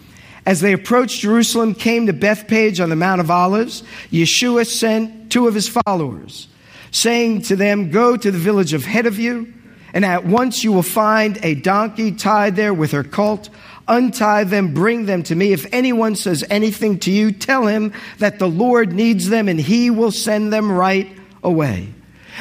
as 0.45 0.61
they 0.61 0.71
approached 0.71 1.19
Jerusalem, 1.19 1.75
came 1.75 2.07
to 2.07 2.13
Bethphage 2.13 2.79
on 2.79 2.89
the 2.89 2.95
Mount 2.95 3.19
of 3.19 3.29
Olives, 3.29 3.83
Yeshua 4.11 4.65
sent 4.65 5.29
two 5.31 5.47
of 5.47 5.53
his 5.53 5.67
followers, 5.67 6.47
saying 6.91 7.41
to 7.43 7.57
them, 7.57 7.91
Go 7.91 8.15
to 8.15 8.31
the 8.31 8.37
village 8.37 8.73
ahead 8.73 9.05
of 9.05 9.19
you 9.19 9.53
and 9.93 10.05
at 10.05 10.25
once 10.25 10.63
you 10.63 10.71
will 10.71 10.83
find 10.83 11.39
a 11.43 11.55
donkey 11.55 12.11
tied 12.11 12.55
there 12.55 12.73
with 12.73 12.91
her 12.91 13.03
colt. 13.03 13.49
Untie 13.87 14.43
them, 14.43 14.73
bring 14.73 15.05
them 15.05 15.23
to 15.23 15.35
me. 15.35 15.53
If 15.53 15.65
anyone 15.73 16.15
says 16.15 16.43
anything 16.49 16.99
to 16.99 17.11
you, 17.11 17.31
tell 17.31 17.65
him 17.65 17.93
that 18.19 18.37
the 18.37 18.47
Lord 18.47 18.93
needs 18.93 19.29
them 19.29 19.47
and 19.47 19.59
he 19.59 19.89
will 19.89 20.11
send 20.11 20.51
them 20.51 20.71
right 20.71 21.17
away. 21.41 21.93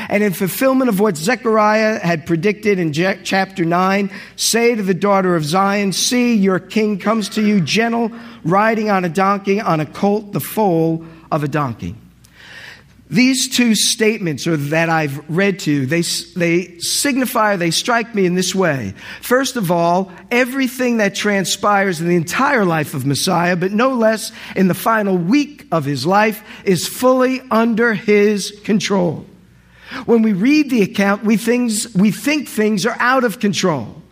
And 0.09 0.23
in 0.23 0.33
fulfillment 0.33 0.89
of 0.89 1.01
what 1.01 1.17
Zechariah 1.17 1.99
had 1.99 2.27
predicted 2.27 2.79
in 2.79 2.93
chapter 2.93 3.65
9, 3.65 4.11
say 4.37 4.75
to 4.75 4.83
the 4.83 4.95
daughter 4.95 5.37
of 5.37 5.45
Zion, 5.45 5.93
See, 5.93 6.35
your 6.35 6.59
king 6.59 6.99
comes 6.99 7.29
to 7.31 7.43
you 7.43 7.61
gentle, 7.61 8.11
riding 8.45 8.91
on 8.91 9.05
a 9.05 9.09
donkey, 9.09 9.61
on 9.61 9.81
a 9.81 9.87
colt, 9.87 10.33
the 10.33 10.41
foal 10.41 11.05
of 11.31 11.45
a 11.45 11.49
donkey. 11.49 11.95
These 13.09 13.49
two 13.51 13.77
statements 13.77 14.49
or 14.49 14.57
that 14.57 14.89
I've 14.89 15.31
read 15.31 15.61
to 15.61 15.71
you, 15.71 15.87
they, 15.87 16.03
they 16.35 16.79
signify, 16.79 17.55
they 17.55 17.71
strike 17.71 18.13
me 18.17 18.27
in 18.27 18.35
this 18.35 18.53
way. 18.53 18.95
First 19.23 19.55
of 19.55 19.71
all, 19.71 20.11
everything 20.31 20.97
that 20.97 21.15
transpires 21.15 22.01
in 22.01 22.09
the 22.09 22.17
entire 22.17 22.65
life 22.65 22.95
of 22.95 23.07
Messiah, 23.07 23.55
but 23.55 23.71
no 23.71 23.91
less 23.91 24.33
in 24.57 24.67
the 24.67 24.75
final 24.75 25.17
week 25.17 25.67
of 25.71 25.85
his 25.85 26.05
life, 26.05 26.43
is 26.65 26.89
fully 26.89 27.43
under 27.49 27.95
his 27.95 28.59
control. 28.65 29.25
When 30.05 30.23
we 30.23 30.33
read 30.33 30.71
the 30.71 30.83
account, 30.83 31.25
we, 31.25 31.37
things, 31.37 31.95
we 31.95 32.11
think 32.11 32.49
things 32.49 32.87
are 32.87 32.97
out 32.99 33.25
of 33.25 33.41
control. 33.41 34.03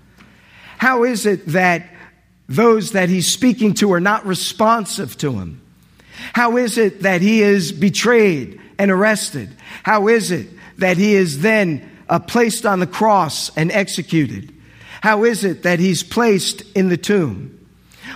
How 0.79 1.05
is 1.05 1.27
it 1.27 1.47
that 1.49 1.87
those 2.49 2.93
that 2.93 3.09
he's 3.09 3.33
speaking 3.33 3.75
to 3.75 3.93
are 3.93 4.01
not 4.01 4.27
responsive 4.27 5.17
to 5.19 5.33
him? 5.33 5.61
How 6.33 6.57
is 6.57 6.79
it 6.79 7.03
that 7.03 7.21
he 7.21 7.43
is 7.43 7.73
betrayed? 7.73 8.61
and 8.79 8.91
arrested? 8.91 9.55
How 9.83 10.09
is 10.09 10.31
it 10.31 10.49
that 10.79 10.97
he 10.97 11.15
is 11.15 11.41
then 11.41 11.91
uh, 12.09 12.19
placed 12.19 12.67
on 12.67 12.81
the 12.81 12.87
cross 12.87 13.57
and 13.57 13.71
executed? 13.71 14.53
How 15.01 15.25
is 15.25 15.45
it 15.45 15.63
that 15.65 15.79
he's 15.79 16.03
placed 16.03 16.63
in 16.75 16.89
the 16.89 16.97
tomb? 16.97 17.54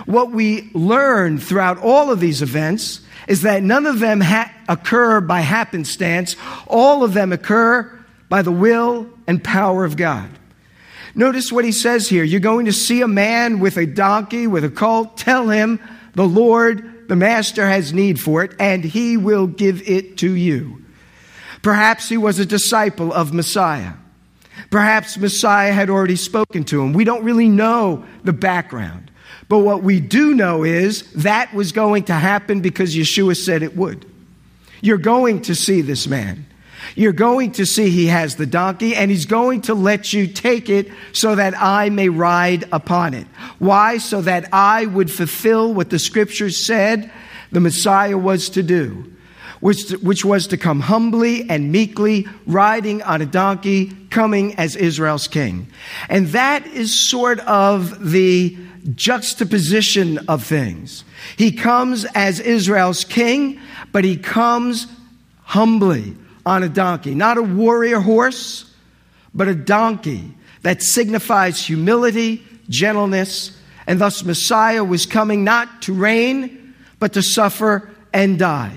What 0.05 0.31
we 0.31 0.69
learn 0.73 1.39
throughout 1.39 1.77
all 1.79 2.11
of 2.11 2.19
these 2.19 2.41
events 2.41 3.01
is 3.27 3.43
that 3.43 3.63
none 3.63 3.85
of 3.85 3.99
them 3.99 4.21
ha- 4.21 4.51
occur 4.67 5.21
by 5.21 5.41
happenstance, 5.41 6.35
all 6.67 7.03
of 7.03 7.13
them 7.13 7.31
occur 7.31 7.99
by 8.27 8.41
the 8.41 8.51
will 8.51 9.09
and 9.27 9.43
power 9.43 9.85
of 9.85 9.97
God. 9.97 10.29
Notice 11.15 11.51
what 11.51 11.65
he 11.65 11.71
says 11.71 12.07
here. 12.07 12.23
You're 12.23 12.39
going 12.39 12.65
to 12.65 12.73
see 12.73 13.01
a 13.01 13.07
man 13.07 13.59
with 13.59 13.77
a 13.77 13.85
donkey, 13.85 14.47
with 14.47 14.63
a 14.63 14.69
colt. 14.69 15.17
Tell 15.17 15.49
him 15.49 15.79
the 16.13 16.27
Lord 16.27 17.07
the 17.09 17.15
master 17.15 17.67
has 17.67 17.91
need 17.91 18.19
for 18.19 18.43
it, 18.43 18.53
and 18.59 18.83
he 18.83 19.17
will 19.17 19.47
give 19.47 19.87
it 19.89 20.17
to 20.19 20.31
you. 20.31 20.85
Perhaps 21.61 22.07
he 22.07 22.17
was 22.17 22.39
a 22.39 22.45
disciple 22.45 23.11
of 23.11 23.33
Messiah. 23.33 23.93
Perhaps 24.69 25.17
Messiah 25.17 25.73
had 25.73 25.89
already 25.89 26.15
spoken 26.15 26.63
to 26.65 26.81
him. 26.81 26.93
We 26.93 27.03
don't 27.03 27.23
really 27.23 27.49
know 27.49 28.05
the 28.23 28.33
background. 28.33 29.08
But 29.47 29.59
what 29.59 29.83
we 29.83 29.99
do 29.99 30.33
know 30.33 30.63
is 30.63 31.11
that 31.13 31.53
was 31.53 31.71
going 31.71 32.03
to 32.05 32.13
happen 32.13 32.61
because 32.61 32.95
Yeshua 32.95 33.35
said 33.35 33.63
it 33.63 33.75
would. 33.75 34.05
You're 34.81 34.97
going 34.97 35.41
to 35.43 35.55
see 35.55 35.81
this 35.81 36.07
man. 36.07 36.45
You're 36.95 37.13
going 37.13 37.51
to 37.53 37.65
see 37.65 37.89
he 37.89 38.07
has 38.07 38.35
the 38.35 38.45
donkey 38.45 38.95
and 38.95 39.11
he's 39.11 39.25
going 39.25 39.61
to 39.61 39.73
let 39.73 40.13
you 40.13 40.27
take 40.27 40.69
it 40.69 40.91
so 41.11 41.35
that 41.35 41.53
I 41.57 41.89
may 41.89 42.09
ride 42.09 42.65
upon 42.71 43.13
it. 43.13 43.27
Why? 43.59 43.97
So 43.97 44.21
that 44.21 44.53
I 44.53 44.85
would 44.85 45.11
fulfill 45.11 45.73
what 45.73 45.89
the 45.89 45.99
scriptures 45.99 46.57
said 46.57 47.11
the 47.51 47.59
Messiah 47.59 48.17
was 48.17 48.49
to 48.51 48.63
do, 48.63 49.11
which, 49.59 49.91
which 49.91 50.23
was 50.23 50.47
to 50.47 50.57
come 50.57 50.79
humbly 50.79 51.49
and 51.49 51.71
meekly, 51.71 52.27
riding 52.45 53.01
on 53.03 53.21
a 53.21 53.25
donkey, 53.25 53.91
coming 54.09 54.55
as 54.55 54.75
Israel's 54.75 55.27
king. 55.27 55.67
And 56.09 56.27
that 56.29 56.65
is 56.67 56.93
sort 56.93 57.39
of 57.41 58.11
the 58.11 58.57
juxtaposition 58.95 60.19
of 60.29 60.43
things. 60.43 61.03
He 61.37 61.51
comes 61.51 62.05
as 62.15 62.39
Israel's 62.39 63.03
king, 63.03 63.59
but 63.91 64.03
he 64.03 64.17
comes 64.17 64.87
humbly 65.43 66.15
on 66.45 66.63
a 66.63 66.69
donkey, 66.69 67.13
not 67.13 67.37
a 67.37 67.43
warrior 67.43 67.99
horse, 67.99 68.73
but 69.33 69.47
a 69.47 69.55
donkey 69.55 70.33
that 70.61 70.81
signifies 70.81 71.63
humility, 71.63 72.43
gentleness, 72.69 73.57
and 73.85 73.99
thus 73.99 74.23
Messiah 74.23 74.83
was 74.83 75.05
coming 75.05 75.43
not 75.43 75.81
to 75.83 75.93
reign, 75.93 76.75
but 76.99 77.13
to 77.13 77.21
suffer 77.21 77.89
and 78.13 78.39
die. 78.39 78.75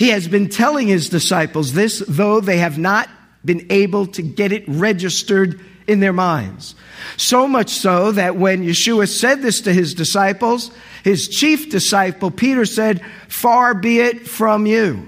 He 0.00 0.08
has 0.08 0.26
been 0.26 0.48
telling 0.48 0.88
his 0.88 1.10
disciples 1.10 1.74
this, 1.74 2.02
though 2.08 2.40
they 2.40 2.56
have 2.56 2.78
not 2.78 3.10
been 3.44 3.66
able 3.68 4.06
to 4.06 4.22
get 4.22 4.50
it 4.50 4.64
registered 4.66 5.60
in 5.86 6.00
their 6.00 6.14
minds. 6.14 6.74
So 7.18 7.46
much 7.46 7.68
so 7.68 8.10
that 8.12 8.34
when 8.34 8.64
Yeshua 8.64 9.08
said 9.08 9.42
this 9.42 9.60
to 9.60 9.74
his 9.74 9.92
disciples, 9.92 10.70
his 11.04 11.28
chief 11.28 11.68
disciple, 11.68 12.30
Peter, 12.30 12.64
said, 12.64 13.04
Far 13.28 13.74
be 13.74 14.00
it 14.00 14.26
from 14.26 14.64
you. 14.64 15.06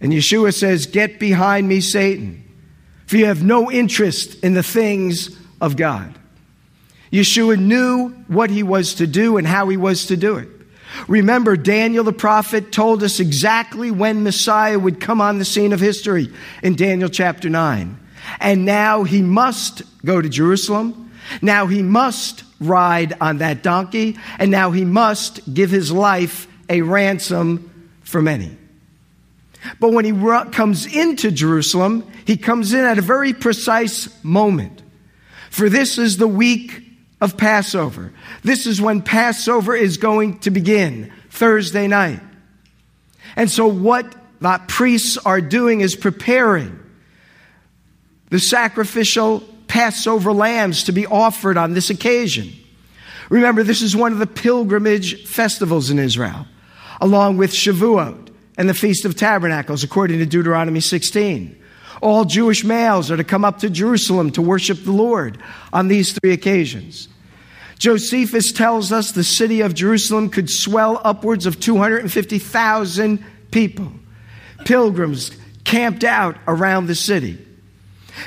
And 0.00 0.12
Yeshua 0.12 0.54
says, 0.54 0.86
Get 0.86 1.18
behind 1.18 1.66
me, 1.66 1.80
Satan, 1.80 2.44
for 3.06 3.16
you 3.16 3.26
have 3.26 3.42
no 3.42 3.72
interest 3.72 4.44
in 4.44 4.54
the 4.54 4.62
things 4.62 5.36
of 5.60 5.74
God. 5.74 6.16
Yeshua 7.10 7.58
knew 7.58 8.10
what 8.28 8.50
he 8.50 8.62
was 8.62 8.94
to 8.94 9.08
do 9.08 9.36
and 9.36 9.48
how 9.48 9.68
he 9.68 9.76
was 9.76 10.06
to 10.06 10.16
do 10.16 10.36
it. 10.36 10.48
Remember, 11.08 11.56
Daniel 11.56 12.04
the 12.04 12.12
prophet 12.12 12.72
told 12.72 13.02
us 13.02 13.20
exactly 13.20 13.90
when 13.90 14.22
Messiah 14.22 14.78
would 14.78 15.00
come 15.00 15.20
on 15.20 15.38
the 15.38 15.44
scene 15.44 15.72
of 15.72 15.80
history 15.80 16.28
in 16.62 16.76
Daniel 16.76 17.08
chapter 17.08 17.48
9. 17.48 17.98
And 18.40 18.64
now 18.64 19.04
he 19.04 19.22
must 19.22 19.82
go 20.04 20.20
to 20.20 20.28
Jerusalem. 20.28 21.10
Now 21.40 21.66
he 21.66 21.82
must 21.82 22.44
ride 22.60 23.14
on 23.20 23.38
that 23.38 23.62
donkey. 23.62 24.18
And 24.38 24.50
now 24.50 24.70
he 24.70 24.84
must 24.84 25.52
give 25.52 25.70
his 25.70 25.90
life 25.90 26.46
a 26.68 26.82
ransom 26.82 27.90
for 28.02 28.22
many. 28.22 28.56
But 29.78 29.92
when 29.92 30.04
he 30.04 30.12
comes 30.50 30.86
into 30.86 31.30
Jerusalem, 31.30 32.10
he 32.24 32.36
comes 32.36 32.72
in 32.72 32.84
at 32.84 32.98
a 32.98 33.02
very 33.02 33.32
precise 33.32 34.08
moment. 34.24 34.82
For 35.50 35.68
this 35.68 35.98
is 35.98 36.16
the 36.16 36.28
week 36.28 36.81
of 37.22 37.36
Passover. 37.36 38.12
This 38.42 38.66
is 38.66 38.80
when 38.80 39.00
Passover 39.00 39.76
is 39.76 39.96
going 39.96 40.40
to 40.40 40.50
begin, 40.50 41.12
Thursday 41.30 41.86
night. 41.86 42.20
And 43.36 43.48
so, 43.48 43.68
what 43.68 44.12
the 44.40 44.60
priests 44.66 45.16
are 45.18 45.40
doing 45.40 45.82
is 45.82 45.94
preparing 45.94 46.80
the 48.30 48.40
sacrificial 48.40 49.40
Passover 49.68 50.32
lambs 50.32 50.84
to 50.84 50.92
be 50.92 51.06
offered 51.06 51.56
on 51.56 51.74
this 51.74 51.90
occasion. 51.90 52.52
Remember, 53.30 53.62
this 53.62 53.82
is 53.82 53.94
one 53.94 54.12
of 54.12 54.18
the 54.18 54.26
pilgrimage 54.26 55.24
festivals 55.24 55.90
in 55.90 56.00
Israel, 56.00 56.46
along 57.00 57.36
with 57.36 57.52
Shavuot 57.52 58.30
and 58.58 58.68
the 58.68 58.74
Feast 58.74 59.04
of 59.04 59.14
Tabernacles, 59.14 59.84
according 59.84 60.18
to 60.18 60.26
Deuteronomy 60.26 60.80
16. 60.80 61.56
All 62.02 62.24
Jewish 62.24 62.64
males 62.64 63.12
are 63.12 63.16
to 63.16 63.22
come 63.22 63.44
up 63.44 63.60
to 63.60 63.70
Jerusalem 63.70 64.32
to 64.32 64.42
worship 64.42 64.82
the 64.82 64.90
Lord 64.90 65.38
on 65.72 65.86
these 65.86 66.12
three 66.12 66.32
occasions. 66.32 67.08
Josephus 67.82 68.52
tells 68.52 68.92
us 68.92 69.10
the 69.10 69.24
city 69.24 69.62
of 69.62 69.74
Jerusalem 69.74 70.30
could 70.30 70.48
swell 70.48 71.00
upwards 71.02 71.46
of 71.46 71.58
250,000 71.58 73.24
people, 73.50 73.92
pilgrims 74.64 75.32
camped 75.64 76.04
out 76.04 76.36
around 76.46 76.86
the 76.86 76.94
city. 76.94 77.44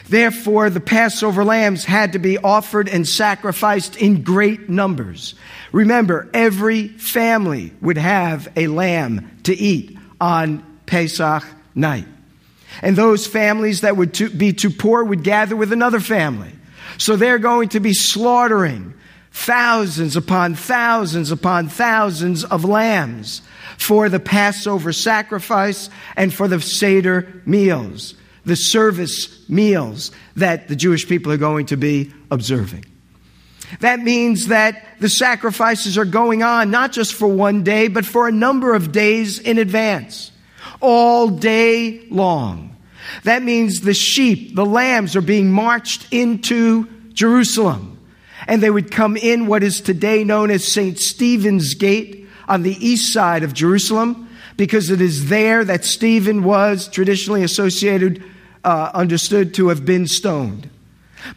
Therefore, 0.09 0.69
the 0.69 0.81
Passover 0.81 1.45
lambs 1.45 1.85
had 1.85 2.11
to 2.11 2.19
be 2.19 2.37
offered 2.37 2.89
and 2.89 3.07
sacrificed 3.07 3.95
in 3.95 4.23
great 4.23 4.67
numbers. 4.67 5.35
Remember, 5.71 6.29
every 6.33 6.89
family 6.89 7.71
would 7.79 7.97
have 7.97 8.49
a 8.57 8.67
lamb 8.67 9.39
to 9.43 9.55
eat 9.55 9.97
on 10.19 10.65
Pesach 10.85 11.45
night. 11.73 12.07
And 12.81 12.97
those 12.97 13.25
families 13.25 13.81
that 13.81 13.95
would 13.95 14.37
be 14.37 14.51
too 14.51 14.71
poor 14.71 15.01
would 15.01 15.23
gather 15.23 15.55
with 15.55 15.71
another 15.71 16.01
family. 16.01 16.51
So 16.97 17.15
they're 17.15 17.39
going 17.39 17.69
to 17.69 17.79
be 17.79 17.93
slaughtering 17.93 18.95
thousands 19.35 20.15
upon 20.15 20.55
thousands 20.55 21.29
upon 21.29 21.67
thousands 21.67 22.45
of 22.45 22.63
lambs 22.63 23.41
for 23.77 24.07
the 24.07 24.19
Passover 24.19 24.93
sacrifice 24.93 25.89
and 26.15 26.33
for 26.33 26.47
the 26.47 26.61
Seder 26.61 27.41
meals, 27.45 28.15
the 28.45 28.55
service 28.55 29.47
meals 29.49 30.11
that 30.37 30.69
the 30.69 30.75
Jewish 30.75 31.05
people 31.05 31.33
are 31.33 31.37
going 31.37 31.65
to 31.65 31.75
be 31.75 32.13
observing. 32.31 32.85
That 33.81 33.99
means 33.99 34.47
that 34.47 34.87
the 35.01 35.09
sacrifices 35.09 35.97
are 35.97 36.05
going 36.05 36.41
on 36.41 36.71
not 36.71 36.93
just 36.93 37.13
for 37.13 37.27
one 37.27 37.61
day, 37.61 37.89
but 37.89 38.05
for 38.05 38.29
a 38.29 38.31
number 38.31 38.73
of 38.73 38.93
days 38.93 39.37
in 39.37 39.57
advance, 39.57 40.31
all 40.79 41.27
day 41.27 42.07
long. 42.09 42.73
That 43.23 43.43
means 43.43 43.81
the 43.81 43.93
sheep, 43.93 44.55
the 44.55 44.65
lambs 44.65 45.17
are 45.17 45.21
being 45.21 45.51
marched 45.51 46.07
into 46.13 46.87
Jerusalem. 47.11 47.94
And 48.47 48.61
they 48.61 48.69
would 48.69 48.91
come 48.91 49.17
in 49.17 49.47
what 49.47 49.63
is 49.63 49.81
today 49.81 50.23
known 50.23 50.51
as 50.51 50.65
St. 50.65 50.99
Stephen's 50.99 51.73
Gate 51.73 52.27
on 52.47 52.63
the 52.63 52.77
east 52.85 53.11
side 53.11 53.43
of 53.43 53.53
Jerusalem, 53.53 54.29
because 54.57 54.89
it 54.89 55.01
is 55.01 55.29
there 55.29 55.63
that 55.65 55.83
Stephen 55.83 56.43
was 56.43 56.87
traditionally 56.87 57.43
associated, 57.43 58.23
uh, 58.63 58.91
understood 58.93 59.53
to 59.55 59.69
have 59.69 59.85
been 59.85 60.07
stoned. 60.07 60.69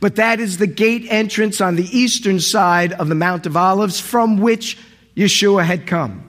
But 0.01 0.17
that 0.17 0.39
is 0.39 0.59
the 0.59 0.67
gate 0.67 1.07
entrance 1.09 1.61
on 1.61 1.77
the 1.77 1.99
eastern 1.99 2.41
side 2.41 2.93
of 2.93 3.09
the 3.09 3.15
Mount 3.15 3.47
of 3.47 3.57
Olives 3.57 4.01
from 4.01 4.39
which 4.39 4.79
Yeshua 5.17 5.65
had 5.65 5.87
come. 5.87 6.25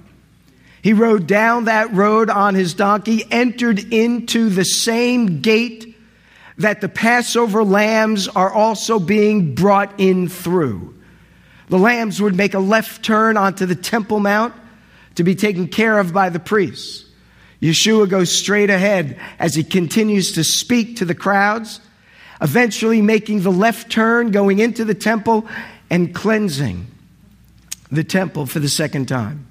He 0.81 0.93
rode 0.93 1.27
down 1.27 1.65
that 1.65 1.93
road 1.93 2.29
on 2.29 2.55
his 2.55 2.73
donkey, 2.73 3.25
entered 3.29 3.93
into 3.93 4.49
the 4.49 4.63
same 4.63 5.41
gate 5.41 5.88
that 6.59 6.81
the 6.81 6.89
Passover 6.89 7.63
lambs 7.63 8.27
are 8.27 8.51
also 8.51 8.99
being 8.99 9.55
brought 9.55 9.99
in 9.99 10.27
through. 10.27 10.93
The 11.69 11.79
lambs 11.79 12.21
would 12.21 12.35
make 12.35 12.53
a 12.53 12.59
left 12.59 13.03
turn 13.03 13.37
onto 13.37 13.65
the 13.65 13.75
Temple 13.75 14.19
Mount 14.19 14.53
to 15.15 15.23
be 15.23 15.35
taken 15.35 15.67
care 15.67 15.97
of 15.99 16.13
by 16.13 16.29
the 16.29 16.39
priests. 16.39 17.05
Yeshua 17.61 18.09
goes 18.09 18.33
straight 18.33 18.69
ahead 18.69 19.19
as 19.37 19.55
he 19.55 19.63
continues 19.63 20.33
to 20.33 20.43
speak 20.43 20.97
to 20.97 21.05
the 21.05 21.15
crowds, 21.15 21.81
eventually 22.41 23.01
making 23.01 23.41
the 23.41 23.51
left 23.51 23.91
turn, 23.91 24.31
going 24.31 24.59
into 24.59 24.85
the 24.85 24.93
temple, 24.93 25.45
and 25.89 26.15
cleansing 26.15 26.87
the 27.91 28.03
temple 28.03 28.45
for 28.45 28.59
the 28.59 28.69
second 28.69 29.07
time. 29.07 29.45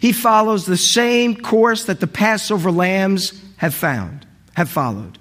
He 0.00 0.12
follows 0.12 0.66
the 0.66 0.76
same 0.76 1.36
course 1.36 1.84
that 1.84 2.00
the 2.00 2.06
Passover 2.06 2.70
lambs 2.70 3.32
have 3.56 3.74
found, 3.74 4.26
have 4.54 4.68
followed. 4.68 5.16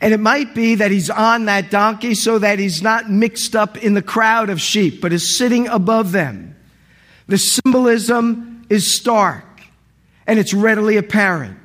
And 0.00 0.14
it 0.14 0.20
might 0.20 0.54
be 0.54 0.76
that 0.76 0.90
he's 0.90 1.10
on 1.10 1.46
that 1.46 1.70
donkey 1.70 2.14
so 2.14 2.38
that 2.38 2.58
he's 2.58 2.82
not 2.82 3.10
mixed 3.10 3.54
up 3.56 3.76
in 3.78 3.94
the 3.94 4.02
crowd 4.02 4.50
of 4.50 4.60
sheep, 4.60 5.00
but 5.00 5.12
is 5.12 5.36
sitting 5.36 5.68
above 5.68 6.12
them. 6.12 6.56
The 7.26 7.38
symbolism 7.38 8.66
is 8.68 8.96
stark 8.96 9.44
and 10.26 10.38
it's 10.38 10.54
readily 10.54 10.96
apparent. 10.96 11.58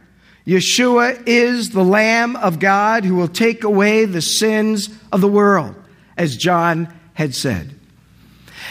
Yeshua 0.46 1.24
is 1.26 1.72
the 1.72 1.84
Lamb 1.84 2.36
of 2.36 2.60
God 2.60 3.04
who 3.04 3.16
will 3.16 3.28
take 3.28 3.64
away 3.64 4.06
the 4.06 4.22
sins 4.22 4.90
of 5.12 5.22
the 5.22 5.28
world, 5.28 5.76
as 6.18 6.38
John 6.38 6.94
had 7.14 7.34
said. 7.34 7.75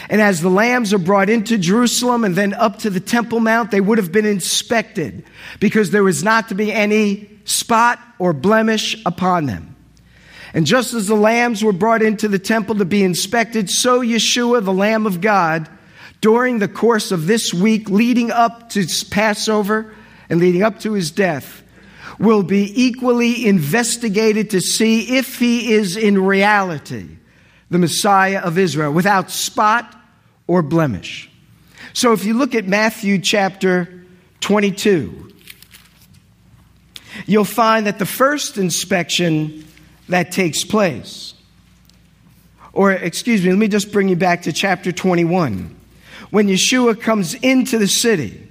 And 0.09 0.21
as 0.21 0.41
the 0.41 0.49
lambs 0.49 0.93
are 0.93 0.99
brought 0.99 1.29
into 1.29 1.57
Jerusalem 1.57 2.23
and 2.23 2.35
then 2.35 2.53
up 2.53 2.79
to 2.79 2.89
the 2.89 2.99
Temple 2.99 3.39
Mount, 3.39 3.71
they 3.71 3.81
would 3.81 3.97
have 3.97 4.11
been 4.11 4.25
inspected 4.25 5.25
because 5.59 5.91
there 5.91 6.03
was 6.03 6.23
not 6.23 6.49
to 6.49 6.55
be 6.55 6.71
any 6.71 7.29
spot 7.45 7.99
or 8.19 8.33
blemish 8.33 9.01
upon 9.05 9.45
them. 9.45 9.75
And 10.53 10.65
just 10.65 10.93
as 10.93 11.07
the 11.07 11.15
lambs 11.15 11.63
were 11.63 11.73
brought 11.73 12.01
into 12.01 12.27
the 12.27 12.39
temple 12.39 12.75
to 12.75 12.85
be 12.85 13.03
inspected, 13.03 13.69
so 13.69 14.01
Yeshua, 14.01 14.63
the 14.63 14.71
Lamb 14.71 15.05
of 15.05 15.19
God, 15.19 15.67
during 16.21 16.59
the 16.59 16.69
course 16.69 17.11
of 17.11 17.27
this 17.27 17.53
week 17.53 17.89
leading 17.89 18.31
up 18.31 18.69
to 18.69 18.87
Passover 19.09 19.93
and 20.29 20.39
leading 20.39 20.63
up 20.63 20.79
to 20.79 20.93
his 20.93 21.11
death, 21.11 21.61
will 22.19 22.41
be 22.41 22.71
equally 22.81 23.45
investigated 23.45 24.51
to 24.51 24.61
see 24.61 25.17
if 25.17 25.39
he 25.39 25.73
is 25.73 25.97
in 25.97 26.23
reality 26.23 27.17
the 27.69 27.77
Messiah 27.77 28.39
of 28.39 28.57
Israel 28.57 28.91
without 28.91 29.31
spot 29.31 29.95
or 30.47 30.61
blemish. 30.61 31.29
So 31.93 32.13
if 32.13 32.25
you 32.25 32.33
look 32.33 32.55
at 32.55 32.67
Matthew 32.67 33.19
chapter 33.19 34.03
22, 34.41 35.31
you'll 37.25 37.45
find 37.45 37.87
that 37.87 37.99
the 37.99 38.05
first 38.05 38.57
inspection 38.57 39.65
that 40.09 40.31
takes 40.31 40.63
place, 40.63 41.33
or 42.73 42.91
excuse 42.91 43.43
me, 43.43 43.49
let 43.49 43.57
me 43.57 43.67
just 43.67 43.91
bring 43.91 44.09
you 44.09 44.15
back 44.15 44.43
to 44.43 44.53
chapter 44.53 44.91
21. 44.91 45.75
When 46.29 46.47
Yeshua 46.47 46.99
comes 46.99 47.33
into 47.35 47.77
the 47.77 47.87
city 47.87 48.45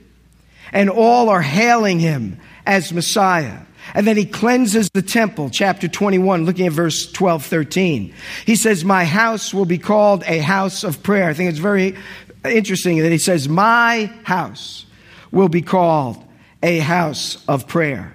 and 0.72 0.88
all 0.88 1.29
are 1.29 1.42
hailing 1.42 2.00
him 2.00 2.40
as 2.66 2.92
Messiah, 2.92 3.59
and 3.92 4.07
then 4.07 4.16
he 4.16 4.25
cleanses 4.25 4.88
the 4.94 5.03
temple, 5.03 5.51
chapter 5.51 5.88
21, 5.88 6.47
looking 6.47 6.66
at 6.66 6.73
verse 6.73 7.11
12, 7.12 7.44
13. 7.44 8.14
He 8.47 8.57
says, 8.57 8.85
My 8.85 9.05
house 9.05 9.53
will 9.53 9.66
be 9.66 9.79
called 9.79 10.25
a 10.27 10.38
house 10.38 10.85
of 10.85 11.03
prayer. 11.03 11.29
I 11.29 11.35
think 11.35 11.51
it's 11.51 11.59
very 11.59 11.97
interesting 12.44 12.99
that 12.99 13.12
he 13.12 13.18
says, 13.18 13.49
My 13.49 14.12
house 14.23 14.87
will 15.31 15.49
be 15.49 15.62
called 15.62 16.25
a 16.62 16.79
house 16.79 17.44
of 17.47 17.68
prayer. 17.68 18.12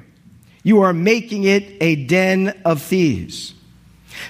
You 0.63 0.81
are 0.81 0.93
making 0.93 1.43
it 1.43 1.63
a 1.81 1.95
den 1.95 2.59
of 2.65 2.81
thieves. 2.81 3.53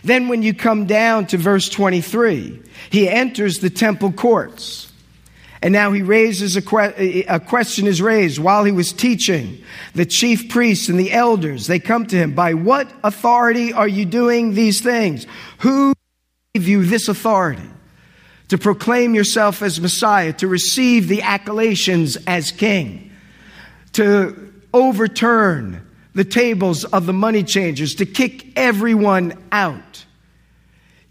Then, 0.04 0.28
when 0.28 0.44
you 0.44 0.54
come 0.54 0.86
down 0.86 1.28
to 1.28 1.38
verse 1.38 1.70
23, 1.70 2.62
he 2.90 3.10
enters 3.10 3.60
the 3.60 3.70
temple 3.70 4.12
courts. 4.12 4.89
And 5.62 5.74
now 5.74 5.92
he 5.92 6.02
raises 6.02 6.56
a, 6.56 6.62
que- 6.62 7.26
a, 7.28 7.40
question 7.40 7.86
is 7.86 8.02
raised 8.02 8.40
while 8.40 8.64
he 8.64 8.72
was 8.72 8.94
teaching. 8.94 9.62
The 9.94 10.06
chief 10.06 10.48
priests 10.50 10.88
and 10.88 10.98
the 10.98 11.12
elders, 11.12 11.68
they 11.68 11.80
come 11.80 12.06
to 12.08 12.16
him. 12.16 12.34
By 12.34 12.54
what 12.54 12.90
authority 13.04 13.74
are 13.74 13.88
you 13.88 14.06
doing 14.06 14.54
these 14.54 14.80
things? 14.80 15.28
Who 15.60 15.94
gave 16.54 16.68
you 16.68 16.86
this 16.86 17.10
authority 17.10 17.70
to 18.48 18.58
proclaim 18.58 19.14
yourself 19.14 19.62
as 19.62 19.82
Messiah, 19.82 20.32
to 20.34 20.48
receive 20.48 21.10
the 21.10 21.24
acclamations 21.24 22.18
as 22.26 22.52
king, 22.52 23.12
to 23.94 24.54
overturn 24.74 25.86
the 26.14 26.24
tables 26.24 26.86
of 26.86 27.06
the 27.06 27.14
money 27.14 27.44
changers, 27.44 27.96
to 27.96 28.06
kick 28.06 28.58
everyone 28.58 29.34
out? 29.52 30.06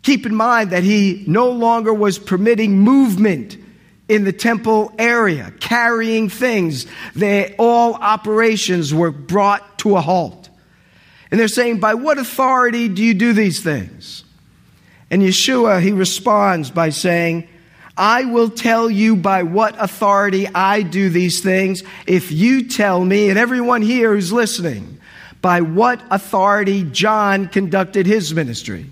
Keep 0.03 0.25
in 0.25 0.35
mind 0.35 0.71
that 0.71 0.85
he 0.85 1.25
no 1.27 1.51
longer 1.51 1.93
was 1.93 2.19
permitting 2.19 2.79
movement 2.79 3.59
in 4.09 4.25
the 4.25 4.33
temple 4.33 4.93
area, 4.99 5.53
carrying 5.61 6.29
things. 6.29 6.87
They, 7.15 7.55
all 7.59 7.95
operations 7.95 8.93
were 8.93 9.11
brought 9.11 9.79
to 9.81 9.97
a 9.97 10.01
halt. 10.01 10.49
And 11.31 11.39
they're 11.39 11.49
saying, 11.49 11.81
By 11.81 11.95
what 11.95 12.19
authority 12.19 12.89
do 12.89 13.03
you 13.03 13.15
do 13.15 13.33
these 13.33 13.61
things? 13.61 14.25
And 15.11 15.23
Yeshua, 15.23 15.81
he 15.81 15.93
responds 15.93 16.71
by 16.71 16.91
saying, 16.91 17.49
I 17.97 18.27
will 18.27 18.51
tell 18.51 18.89
you 18.89 19.17
by 19.17 19.43
what 19.43 19.75
authority 19.79 20.47
I 20.47 20.83
do 20.83 21.11
these 21.11 21.41
things 21.41 21.83
if 22.07 22.31
you 22.31 22.69
tell 22.69 23.05
me, 23.05 23.29
and 23.29 23.39
everyone 23.39 23.83
here 23.83 24.15
who's 24.15 24.33
listening, 24.33 25.01
by 25.43 25.63
what 25.63 26.01
authority 26.11 26.85
John 26.85 27.49
conducted 27.49 28.07
his 28.07 28.33
ministry. 28.33 28.87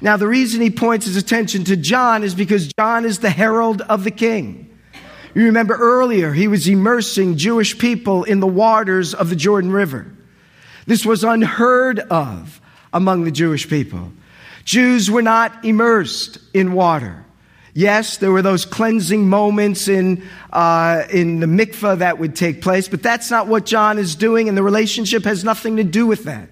Now, 0.00 0.16
the 0.16 0.28
reason 0.28 0.60
he 0.60 0.70
points 0.70 1.06
his 1.06 1.16
attention 1.16 1.64
to 1.64 1.76
John 1.76 2.22
is 2.22 2.34
because 2.34 2.72
John 2.78 3.04
is 3.04 3.18
the 3.18 3.30
herald 3.30 3.80
of 3.82 4.04
the 4.04 4.10
king. 4.10 4.78
You 5.34 5.44
remember 5.44 5.74
earlier, 5.74 6.32
he 6.32 6.48
was 6.48 6.66
immersing 6.66 7.36
Jewish 7.36 7.78
people 7.78 8.24
in 8.24 8.40
the 8.40 8.46
waters 8.46 9.14
of 9.14 9.30
the 9.30 9.36
Jordan 9.36 9.70
River. 9.70 10.12
This 10.86 11.04
was 11.04 11.22
unheard 11.22 12.00
of 12.00 12.60
among 12.92 13.24
the 13.24 13.30
Jewish 13.30 13.68
people. 13.68 14.12
Jews 14.64 15.10
were 15.10 15.22
not 15.22 15.64
immersed 15.64 16.38
in 16.54 16.72
water. 16.72 17.24
Yes, 17.74 18.16
there 18.16 18.32
were 18.32 18.42
those 18.42 18.64
cleansing 18.64 19.28
moments 19.28 19.86
in, 19.86 20.26
uh, 20.52 21.04
in 21.10 21.40
the 21.40 21.46
mikveh 21.46 21.98
that 21.98 22.18
would 22.18 22.34
take 22.34 22.60
place, 22.60 22.88
but 22.88 23.02
that's 23.02 23.30
not 23.30 23.46
what 23.46 23.64
John 23.64 23.98
is 23.98 24.16
doing, 24.16 24.48
and 24.48 24.58
the 24.58 24.62
relationship 24.62 25.24
has 25.24 25.44
nothing 25.44 25.76
to 25.76 25.84
do 25.84 26.06
with 26.06 26.24
that. 26.24 26.48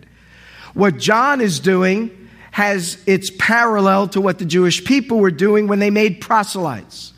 What 0.75 0.99
John 0.99 1.40
is 1.40 1.59
doing 1.59 2.26
has 2.57 2.97
its 3.05 3.31
parallel 3.38 4.09
to 4.09 4.19
what 4.19 4.38
the 4.38 4.45
Jewish 4.47 4.83
people 4.83 5.19
were 5.19 5.31
doing 5.31 5.66
when 5.66 5.79
they 5.79 5.90
made 5.90 6.23
proselytes. 6.23 7.12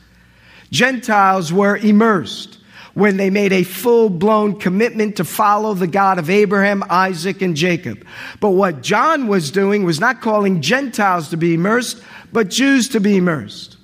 Gentiles 0.73 1.53
were 1.53 1.77
immersed 1.77 2.59
when 2.95 3.19
they 3.19 3.31
made 3.31 3.53
a 3.53 3.63
full 3.63 4.09
blown 4.09 4.59
commitment 4.59 5.15
to 5.15 5.25
follow 5.25 5.75
the 5.75 5.87
God 5.87 6.19
of 6.19 6.29
Abraham, 6.29 6.83
Isaac, 6.91 7.41
and 7.41 7.55
Jacob. 7.55 8.05
But 8.41 8.51
what 8.51 8.83
John 8.83 9.29
was 9.29 9.53
doing 9.53 9.85
was 9.85 10.01
not 10.01 10.21
calling 10.21 10.61
Gentiles 10.61 11.29
to 11.29 11.37
be 11.37 11.55
immersed, 11.55 12.03
but 12.33 12.51
Jews 12.51 12.89
to 12.89 12.99
be 12.99 13.17
immersed. 13.17 13.77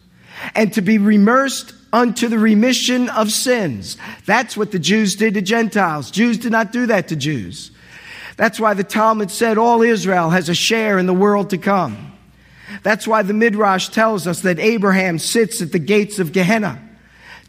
And 0.56 0.72
to 0.72 0.82
be 0.82 0.96
immersed 0.96 1.72
unto 1.92 2.26
the 2.26 2.40
remission 2.40 3.08
of 3.10 3.30
sins. 3.30 3.96
That's 4.26 4.56
what 4.56 4.72
the 4.72 4.80
Jews 4.80 5.14
did 5.14 5.34
to 5.34 5.40
Gentiles. 5.40 6.10
Jews 6.10 6.36
did 6.36 6.50
not 6.50 6.72
do 6.72 6.86
that 6.86 7.06
to 7.08 7.16
Jews. 7.16 7.70
That's 8.36 8.58
why 8.58 8.74
the 8.74 8.84
Talmud 8.84 9.30
said 9.30 9.58
all 9.58 9.82
Israel 9.82 10.30
has 10.30 10.48
a 10.48 10.54
share 10.54 10.98
in 10.98 11.06
the 11.06 11.14
world 11.14 11.50
to 11.50 11.58
come. 11.58 12.12
That's 12.82 13.06
why 13.06 13.22
the 13.22 13.34
Midrash 13.34 13.88
tells 13.88 14.26
us 14.26 14.40
that 14.40 14.58
Abraham 14.58 15.18
sits 15.18 15.62
at 15.62 15.72
the 15.72 15.78
gates 15.78 16.18
of 16.18 16.32
Gehenna 16.32 16.80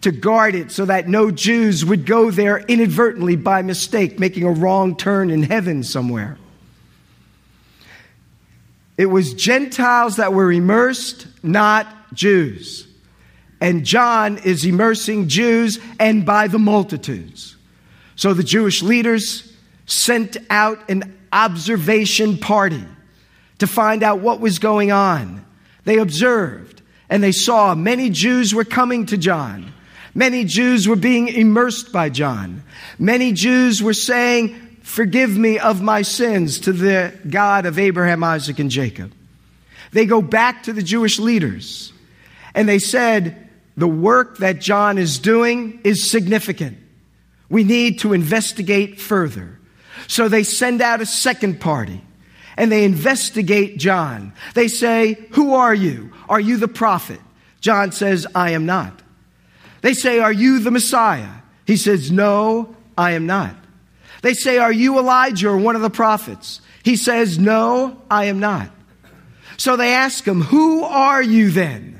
to 0.01 0.11
guard 0.11 0.53
it 0.53 0.71
so 0.71 0.85
that 0.85 1.07
no 1.07 1.31
Jews 1.31 1.83
would 1.83 2.05
go 2.05 2.29
there 2.29 2.59
inadvertently 2.59 3.35
by 3.35 3.61
mistake, 3.61 4.19
making 4.19 4.43
a 4.43 4.51
wrong 4.51 4.95
turn 4.95 5.31
in 5.31 5.41
heaven 5.41 5.83
somewhere. 5.83 6.37
It 8.97 9.07
was 9.07 9.33
Gentiles 9.33 10.17
that 10.17 10.33
were 10.33 10.51
immersed, 10.51 11.27
not 11.43 11.87
Jews. 12.13 12.87
And 13.59 13.85
John 13.85 14.37
is 14.37 14.63
immersing 14.63 15.27
Jews 15.27 15.79
and 15.99 16.25
by 16.25 16.47
the 16.47 16.59
multitudes. 16.59 17.55
So 18.15 18.33
the 18.33 18.43
Jewish 18.43 18.83
leaders 18.83 19.54
sent 19.85 20.37
out 20.49 20.89
an 20.89 21.17
observation 21.31 22.37
party 22.37 22.83
to 23.59 23.67
find 23.67 24.03
out 24.03 24.19
what 24.19 24.39
was 24.39 24.59
going 24.59 24.91
on. 24.91 25.45
They 25.83 25.99
observed 25.99 26.81
and 27.09 27.23
they 27.23 27.31
saw 27.31 27.75
many 27.75 28.09
Jews 28.09 28.53
were 28.53 28.63
coming 28.63 29.05
to 29.07 29.17
John. 29.17 29.71
Many 30.13 30.45
Jews 30.45 30.87
were 30.87 30.95
being 30.95 31.27
immersed 31.27 31.91
by 31.91 32.09
John. 32.09 32.63
Many 32.97 33.33
Jews 33.33 33.83
were 33.83 33.93
saying, 33.93 34.61
Forgive 34.81 35.35
me 35.35 35.57
of 35.57 35.81
my 35.81 36.03
sins 36.03 36.59
to 36.61 36.71
the 36.71 37.13
God 37.27 37.65
of 37.65 37.79
Abraham, 37.79 38.23
Isaac, 38.23 38.59
and 38.59 38.69
Jacob. 38.69 39.11
They 39.91 40.05
go 40.05 40.21
back 40.21 40.63
to 40.63 40.73
the 40.73 40.83
Jewish 40.83 41.19
leaders 41.19 41.91
and 42.53 42.69
they 42.69 42.79
said, 42.79 43.49
The 43.75 43.87
work 43.87 44.37
that 44.37 44.61
John 44.61 44.97
is 44.97 45.19
doing 45.19 45.81
is 45.83 46.09
significant. 46.09 46.77
We 47.49 47.63
need 47.63 47.99
to 47.99 48.13
investigate 48.13 48.99
further. 49.01 49.54
So 50.07 50.27
they 50.27 50.43
send 50.43 50.81
out 50.81 51.01
a 51.01 51.05
second 51.05 51.59
party 51.59 52.01
and 52.57 52.71
they 52.71 52.83
investigate 52.83 53.77
John. 53.77 54.33
They 54.53 54.67
say, 54.67 55.27
Who 55.31 55.55
are 55.55 55.73
you? 55.73 56.11
Are 56.29 56.39
you 56.39 56.57
the 56.57 56.67
prophet? 56.67 57.19
John 57.61 57.91
says, 57.91 58.27
I 58.35 58.51
am 58.51 58.65
not. 58.65 59.01
They 59.81 59.93
say, 59.93 60.19
Are 60.19 60.31
you 60.31 60.59
the 60.59 60.71
Messiah? 60.71 61.29
He 61.65 61.77
says, 61.77 62.11
No, 62.11 62.75
I 62.97 63.11
am 63.11 63.25
not. 63.25 63.55
They 64.21 64.33
say, 64.33 64.57
Are 64.57 64.71
you 64.71 64.97
Elijah 64.99 65.49
or 65.49 65.57
one 65.57 65.75
of 65.75 65.81
the 65.81 65.89
prophets? 65.89 66.61
He 66.83 66.95
says, 66.95 67.39
No, 67.39 68.01
I 68.09 68.25
am 68.25 68.39
not. 68.39 68.69
So 69.57 69.75
they 69.75 69.93
ask 69.93 70.25
him, 70.25 70.41
Who 70.41 70.83
are 70.83 71.21
you 71.21 71.51
then? 71.51 71.94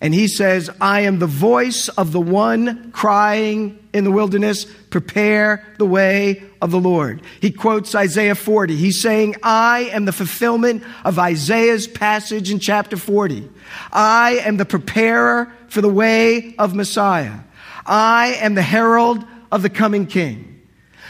And 0.00 0.14
he 0.14 0.28
says, 0.28 0.70
I 0.80 1.00
am 1.00 1.18
the 1.18 1.26
voice 1.26 1.88
of 1.88 2.12
the 2.12 2.20
one 2.20 2.92
crying 2.92 3.78
in 3.92 4.04
the 4.04 4.12
wilderness, 4.12 4.64
prepare 4.90 5.64
the 5.78 5.86
way 5.86 6.44
of 6.62 6.70
the 6.70 6.78
Lord. 6.78 7.22
He 7.40 7.50
quotes 7.50 7.96
Isaiah 7.96 8.36
40. 8.36 8.76
He's 8.76 9.00
saying, 9.00 9.36
I 9.42 9.90
am 9.92 10.04
the 10.04 10.12
fulfillment 10.12 10.84
of 11.04 11.18
Isaiah's 11.18 11.88
passage 11.88 12.50
in 12.50 12.60
chapter 12.60 12.96
40. 12.96 13.50
I 13.92 14.40
am 14.44 14.56
the 14.56 14.64
preparer 14.64 15.52
for 15.66 15.80
the 15.80 15.88
way 15.88 16.54
of 16.58 16.76
Messiah. 16.76 17.40
I 17.84 18.38
am 18.40 18.54
the 18.54 18.62
herald 18.62 19.24
of 19.50 19.62
the 19.62 19.70
coming 19.70 20.06
king. 20.06 20.62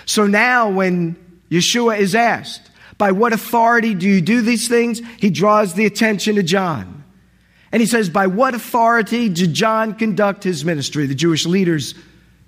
So 0.06 0.26
now 0.26 0.70
when 0.70 1.16
Yeshua 1.50 1.98
is 1.98 2.14
asked, 2.14 2.70
by 2.96 3.12
what 3.12 3.34
authority 3.34 3.94
do 3.94 4.08
you 4.08 4.22
do 4.22 4.40
these 4.40 4.66
things? 4.66 5.02
He 5.18 5.28
draws 5.28 5.74
the 5.74 5.84
attention 5.84 6.36
to 6.36 6.42
John. 6.42 7.04
And 7.72 7.80
he 7.80 7.86
says, 7.86 8.08
By 8.08 8.26
what 8.26 8.54
authority 8.54 9.28
did 9.28 9.54
John 9.54 9.94
conduct 9.94 10.44
his 10.44 10.64
ministry? 10.64 11.06
The 11.06 11.14
Jewish 11.14 11.46
leaders 11.46 11.94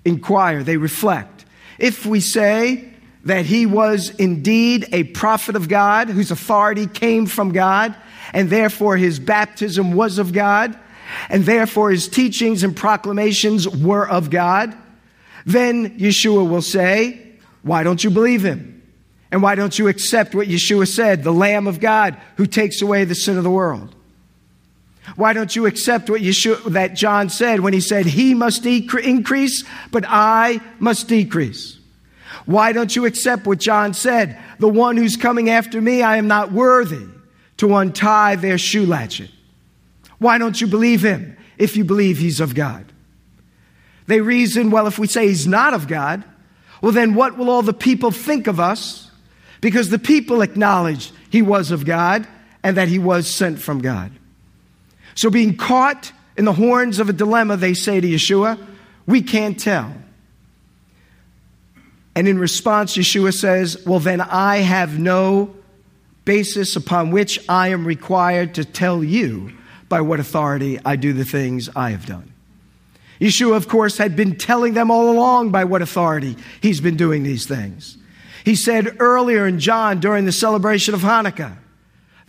inquire, 0.05 0.63
they 0.63 0.77
reflect. 0.77 1.45
If 1.77 2.05
we 2.05 2.19
say 2.19 2.91
that 3.25 3.45
he 3.45 3.65
was 3.65 4.09
indeed 4.11 4.87
a 4.91 5.03
prophet 5.03 5.55
of 5.55 5.67
God, 5.67 6.09
whose 6.09 6.31
authority 6.31 6.87
came 6.87 7.27
from 7.27 7.51
God, 7.51 7.95
and 8.33 8.49
therefore 8.49 8.97
his 8.97 9.19
baptism 9.19 9.93
was 9.93 10.17
of 10.17 10.33
God, 10.33 10.77
and 11.29 11.43
therefore 11.45 11.91
his 11.91 12.07
teachings 12.07 12.63
and 12.63 12.75
proclamations 12.75 13.67
were 13.67 14.07
of 14.07 14.29
God, 14.29 14.75
then 15.45 15.99
Yeshua 15.99 16.47
will 16.47 16.61
say, 16.61 17.33
Why 17.61 17.83
don't 17.83 18.03
you 18.03 18.09
believe 18.09 18.43
him? 18.43 18.81
And 19.31 19.41
why 19.41 19.55
don't 19.55 19.77
you 19.77 19.87
accept 19.87 20.35
what 20.35 20.47
Yeshua 20.47 20.87
said, 20.87 21.23
the 21.23 21.31
Lamb 21.31 21.67
of 21.67 21.79
God 21.79 22.17
who 22.35 22.45
takes 22.45 22.81
away 22.81 23.05
the 23.05 23.15
sin 23.15 23.37
of 23.37 23.43
the 23.43 23.51
world? 23.51 23.95
Why 25.15 25.33
don't 25.33 25.55
you 25.55 25.65
accept 25.65 26.09
what 26.09 26.21
that 26.21 26.93
John 26.95 27.29
said 27.29 27.59
when 27.59 27.73
he 27.73 27.81
said, 27.81 28.05
He 28.05 28.33
must 28.33 28.65
increase, 28.65 29.63
but 29.91 30.05
I 30.07 30.61
must 30.79 31.07
decrease? 31.07 31.79
Why 32.45 32.71
don't 32.71 32.95
you 32.95 33.05
accept 33.05 33.45
what 33.45 33.59
John 33.59 33.93
said? 33.93 34.39
The 34.59 34.69
one 34.69 34.97
who's 34.97 35.17
coming 35.17 35.49
after 35.49 35.81
me, 35.81 36.01
I 36.01 36.17
am 36.17 36.27
not 36.27 36.51
worthy 36.51 37.07
to 37.57 37.75
untie 37.75 38.35
their 38.35 38.57
shoe 38.57 38.85
latchet. 38.85 39.29
Why 40.17 40.37
don't 40.37 40.59
you 40.59 40.67
believe 40.67 41.01
him 41.03 41.37
if 41.57 41.75
you 41.75 41.83
believe 41.83 42.17
he's 42.17 42.39
of 42.39 42.55
God? 42.55 42.85
They 44.07 44.21
reason, 44.21 44.71
well, 44.71 44.87
if 44.87 44.99
we 44.99 45.07
say 45.07 45.27
he's 45.27 45.47
not 45.47 45.73
of 45.73 45.87
God, 45.87 46.23
well, 46.81 46.91
then 46.91 47.13
what 47.13 47.37
will 47.37 47.49
all 47.49 47.61
the 47.61 47.73
people 47.73 48.11
think 48.11 48.47
of 48.47 48.59
us? 48.59 49.09
Because 49.61 49.89
the 49.89 49.99
people 49.99 50.41
acknowledged 50.41 51.11
he 51.29 51.41
was 51.41 51.71
of 51.71 51.85
God 51.85 52.27
and 52.63 52.77
that 52.77 52.87
he 52.87 52.99
was 52.99 53.27
sent 53.27 53.59
from 53.59 53.79
God. 53.79 54.11
So, 55.15 55.29
being 55.29 55.57
caught 55.57 56.11
in 56.37 56.45
the 56.45 56.53
horns 56.53 56.99
of 56.99 57.09
a 57.09 57.13
dilemma, 57.13 57.57
they 57.57 57.73
say 57.73 57.99
to 57.99 58.07
Yeshua, 58.07 58.59
We 59.05 59.21
can't 59.21 59.59
tell. 59.59 59.93
And 62.15 62.27
in 62.27 62.37
response, 62.37 62.97
Yeshua 62.97 63.33
says, 63.33 63.83
Well, 63.85 63.99
then 63.99 64.21
I 64.21 64.57
have 64.57 64.99
no 64.99 65.55
basis 66.25 66.75
upon 66.75 67.11
which 67.11 67.39
I 67.49 67.69
am 67.69 67.85
required 67.85 68.55
to 68.55 68.65
tell 68.65 69.03
you 69.03 69.53
by 69.89 70.01
what 70.01 70.19
authority 70.19 70.79
I 70.85 70.95
do 70.95 71.13
the 71.13 71.25
things 71.25 71.69
I 71.75 71.91
have 71.91 72.05
done. 72.05 72.31
Yeshua, 73.19 73.55
of 73.55 73.67
course, 73.67 73.97
had 73.97 74.15
been 74.15 74.37
telling 74.37 74.73
them 74.73 74.89
all 74.89 75.11
along 75.11 75.51
by 75.51 75.63
what 75.65 75.81
authority 75.81 76.37
he's 76.61 76.81
been 76.81 76.97
doing 76.97 77.23
these 77.23 77.45
things. 77.45 77.97
He 78.43 78.55
said 78.55 78.97
earlier 78.99 79.45
in 79.45 79.59
John 79.59 79.99
during 79.99 80.25
the 80.25 80.31
celebration 80.31 80.95
of 80.95 81.01
Hanukkah, 81.01 81.57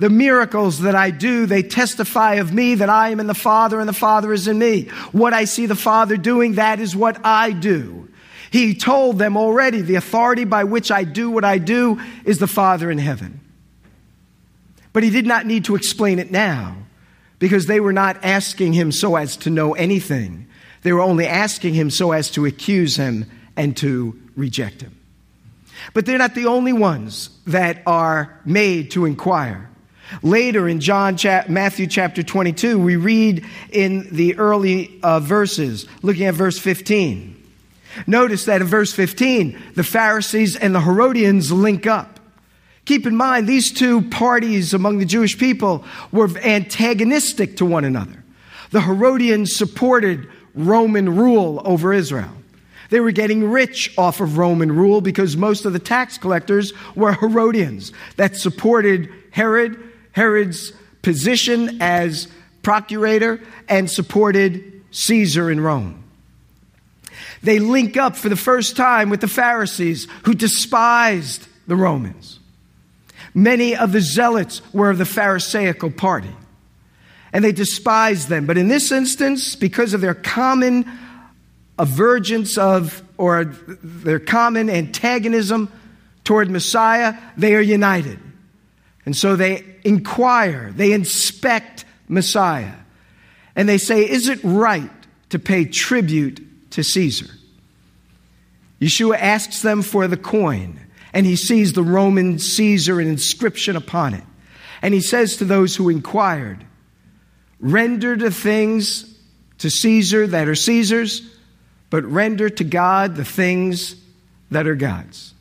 the 0.02 0.10
miracles 0.10 0.80
that 0.80 0.96
I 0.96 1.12
do, 1.12 1.46
they 1.46 1.62
testify 1.62 2.34
of 2.34 2.52
me 2.52 2.74
that 2.74 2.90
I 2.90 3.10
am 3.10 3.20
in 3.20 3.28
the 3.28 3.34
Father 3.34 3.78
and 3.78 3.88
the 3.88 3.92
Father 3.92 4.32
is 4.32 4.48
in 4.48 4.58
me. 4.58 4.86
What 5.12 5.32
I 5.32 5.44
see 5.44 5.66
the 5.66 5.76
Father 5.76 6.16
doing, 6.16 6.54
that 6.54 6.80
is 6.80 6.96
what 6.96 7.24
I 7.24 7.52
do. 7.52 8.08
He 8.50 8.74
told 8.74 9.20
them 9.20 9.36
already, 9.36 9.80
the 9.80 9.94
authority 9.94 10.44
by 10.44 10.64
which 10.64 10.90
I 10.90 11.04
do 11.04 11.30
what 11.30 11.44
I 11.44 11.58
do 11.58 12.00
is 12.24 12.38
the 12.40 12.48
Father 12.48 12.90
in 12.90 12.98
heaven. 12.98 13.40
But 14.92 15.04
he 15.04 15.10
did 15.10 15.24
not 15.24 15.46
need 15.46 15.66
to 15.66 15.76
explain 15.76 16.18
it 16.18 16.32
now 16.32 16.78
because 17.38 17.66
they 17.66 17.78
were 17.78 17.92
not 17.92 18.24
asking 18.24 18.72
him 18.72 18.90
so 18.90 19.14
as 19.14 19.36
to 19.36 19.50
know 19.50 19.74
anything. 19.74 20.48
They 20.82 20.92
were 20.92 21.00
only 21.00 21.28
asking 21.28 21.74
him 21.74 21.90
so 21.90 22.10
as 22.10 22.28
to 22.32 22.44
accuse 22.44 22.96
him 22.96 23.30
and 23.56 23.76
to 23.76 24.20
reject 24.34 24.80
him. 24.80 24.98
But 25.94 26.06
they're 26.06 26.18
not 26.18 26.34
the 26.34 26.46
only 26.46 26.72
ones 26.72 27.30
that 27.46 27.84
are 27.86 28.40
made 28.44 28.90
to 28.90 29.04
inquire. 29.04 29.68
Later 30.22 30.68
in 30.68 30.80
John, 30.80 31.16
Matthew 31.48 31.86
chapter 31.86 32.22
22, 32.22 32.78
we 32.78 32.96
read 32.96 33.44
in 33.70 34.08
the 34.14 34.36
early 34.38 34.98
uh, 35.02 35.20
verses, 35.20 35.86
looking 36.02 36.26
at 36.26 36.34
verse 36.34 36.58
15. 36.58 37.38
Notice 38.06 38.46
that 38.46 38.60
in 38.60 38.66
verse 38.66 38.92
15, 38.92 39.60
the 39.74 39.84
Pharisees 39.84 40.56
and 40.56 40.74
the 40.74 40.80
Herodians 40.80 41.52
link 41.52 41.86
up. 41.86 42.20
Keep 42.84 43.06
in 43.06 43.16
mind, 43.16 43.46
these 43.46 43.70
two 43.70 44.02
parties 44.10 44.74
among 44.74 44.98
the 44.98 45.04
Jewish 45.04 45.38
people 45.38 45.84
were 46.10 46.28
antagonistic 46.38 47.56
to 47.58 47.64
one 47.64 47.84
another. 47.84 48.24
The 48.70 48.80
Herodians 48.80 49.54
supported 49.54 50.28
Roman 50.54 51.14
rule 51.16 51.62
over 51.64 51.92
Israel. 51.92 52.32
They 52.90 53.00
were 53.00 53.12
getting 53.12 53.50
rich 53.50 53.94
off 53.96 54.20
of 54.20 54.36
Roman 54.36 54.72
rule 54.72 55.00
because 55.00 55.36
most 55.36 55.64
of 55.64 55.72
the 55.72 55.78
tax 55.78 56.18
collectors 56.18 56.72
were 56.94 57.12
Herodians 57.12 57.92
that 58.16 58.36
supported 58.36 59.08
Herod 59.30 59.91
Herod's 60.12 60.72
position 61.02 61.82
as 61.82 62.28
procurator 62.62 63.40
and 63.68 63.90
supported 63.90 64.82
Caesar 64.90 65.50
in 65.50 65.60
Rome. 65.60 66.02
They 67.42 67.58
link 67.58 67.96
up 67.96 68.14
for 68.14 68.28
the 68.28 68.36
first 68.36 68.76
time 68.76 69.10
with 69.10 69.20
the 69.20 69.28
Pharisees 69.28 70.06
who 70.24 70.34
despised 70.34 71.48
the 71.66 71.76
Romans. 71.76 72.38
Many 73.34 73.74
of 73.74 73.92
the 73.92 74.00
zealots 74.00 74.62
were 74.72 74.90
of 74.90 74.98
the 74.98 75.04
Pharisaical 75.04 75.90
party 75.90 76.34
and 77.32 77.44
they 77.44 77.52
despised 77.52 78.28
them. 78.28 78.46
But 78.46 78.58
in 78.58 78.68
this 78.68 78.92
instance, 78.92 79.56
because 79.56 79.94
of 79.94 80.00
their 80.00 80.14
common 80.14 80.90
avergence 81.78 82.58
of, 82.58 83.02
or 83.16 83.44
their 83.44 84.20
common 84.20 84.68
antagonism 84.68 85.72
toward 86.24 86.50
Messiah, 86.50 87.16
they 87.36 87.54
are 87.54 87.60
united. 87.60 88.18
And 89.04 89.16
so 89.16 89.36
they 89.36 89.64
inquire, 89.84 90.72
they 90.72 90.92
inspect 90.92 91.84
Messiah, 92.08 92.74
and 93.56 93.68
they 93.68 93.78
say, 93.78 94.08
Is 94.08 94.28
it 94.28 94.40
right 94.42 94.90
to 95.30 95.38
pay 95.38 95.64
tribute 95.64 96.70
to 96.72 96.82
Caesar? 96.82 97.30
Yeshua 98.80 99.18
asks 99.18 99.62
them 99.62 99.82
for 99.82 100.08
the 100.08 100.16
coin, 100.16 100.80
and 101.12 101.26
he 101.26 101.36
sees 101.36 101.72
the 101.72 101.82
Roman 101.82 102.38
Caesar, 102.38 103.00
an 103.00 103.08
inscription 103.08 103.76
upon 103.76 104.14
it. 104.14 104.24
And 104.82 104.92
he 104.92 105.00
says 105.00 105.36
to 105.36 105.44
those 105.44 105.76
who 105.76 105.88
inquired, 105.88 106.64
Render 107.60 108.16
the 108.16 108.32
things 108.32 109.08
to 109.58 109.70
Caesar 109.70 110.26
that 110.26 110.48
are 110.48 110.56
Caesar's, 110.56 111.22
but 111.90 112.04
render 112.04 112.50
to 112.50 112.64
God 112.64 113.14
the 113.14 113.24
things 113.24 113.94
that 114.50 114.66
are 114.66 114.74
God's. 114.74 115.32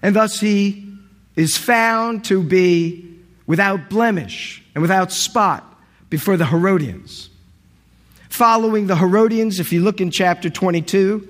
And 0.00 0.16
thus 0.16 0.40
he 0.40 0.89
is 1.36 1.56
found 1.56 2.24
to 2.26 2.42
be 2.42 3.18
without 3.46 3.88
blemish 3.88 4.62
and 4.74 4.82
without 4.82 5.12
spot 5.12 5.64
before 6.08 6.36
the 6.36 6.46
Herodians. 6.46 7.30
Following 8.28 8.86
the 8.86 8.96
Herodians, 8.96 9.60
if 9.60 9.72
you 9.72 9.80
look 9.80 10.00
in 10.00 10.10
chapter 10.10 10.50
22 10.50 11.28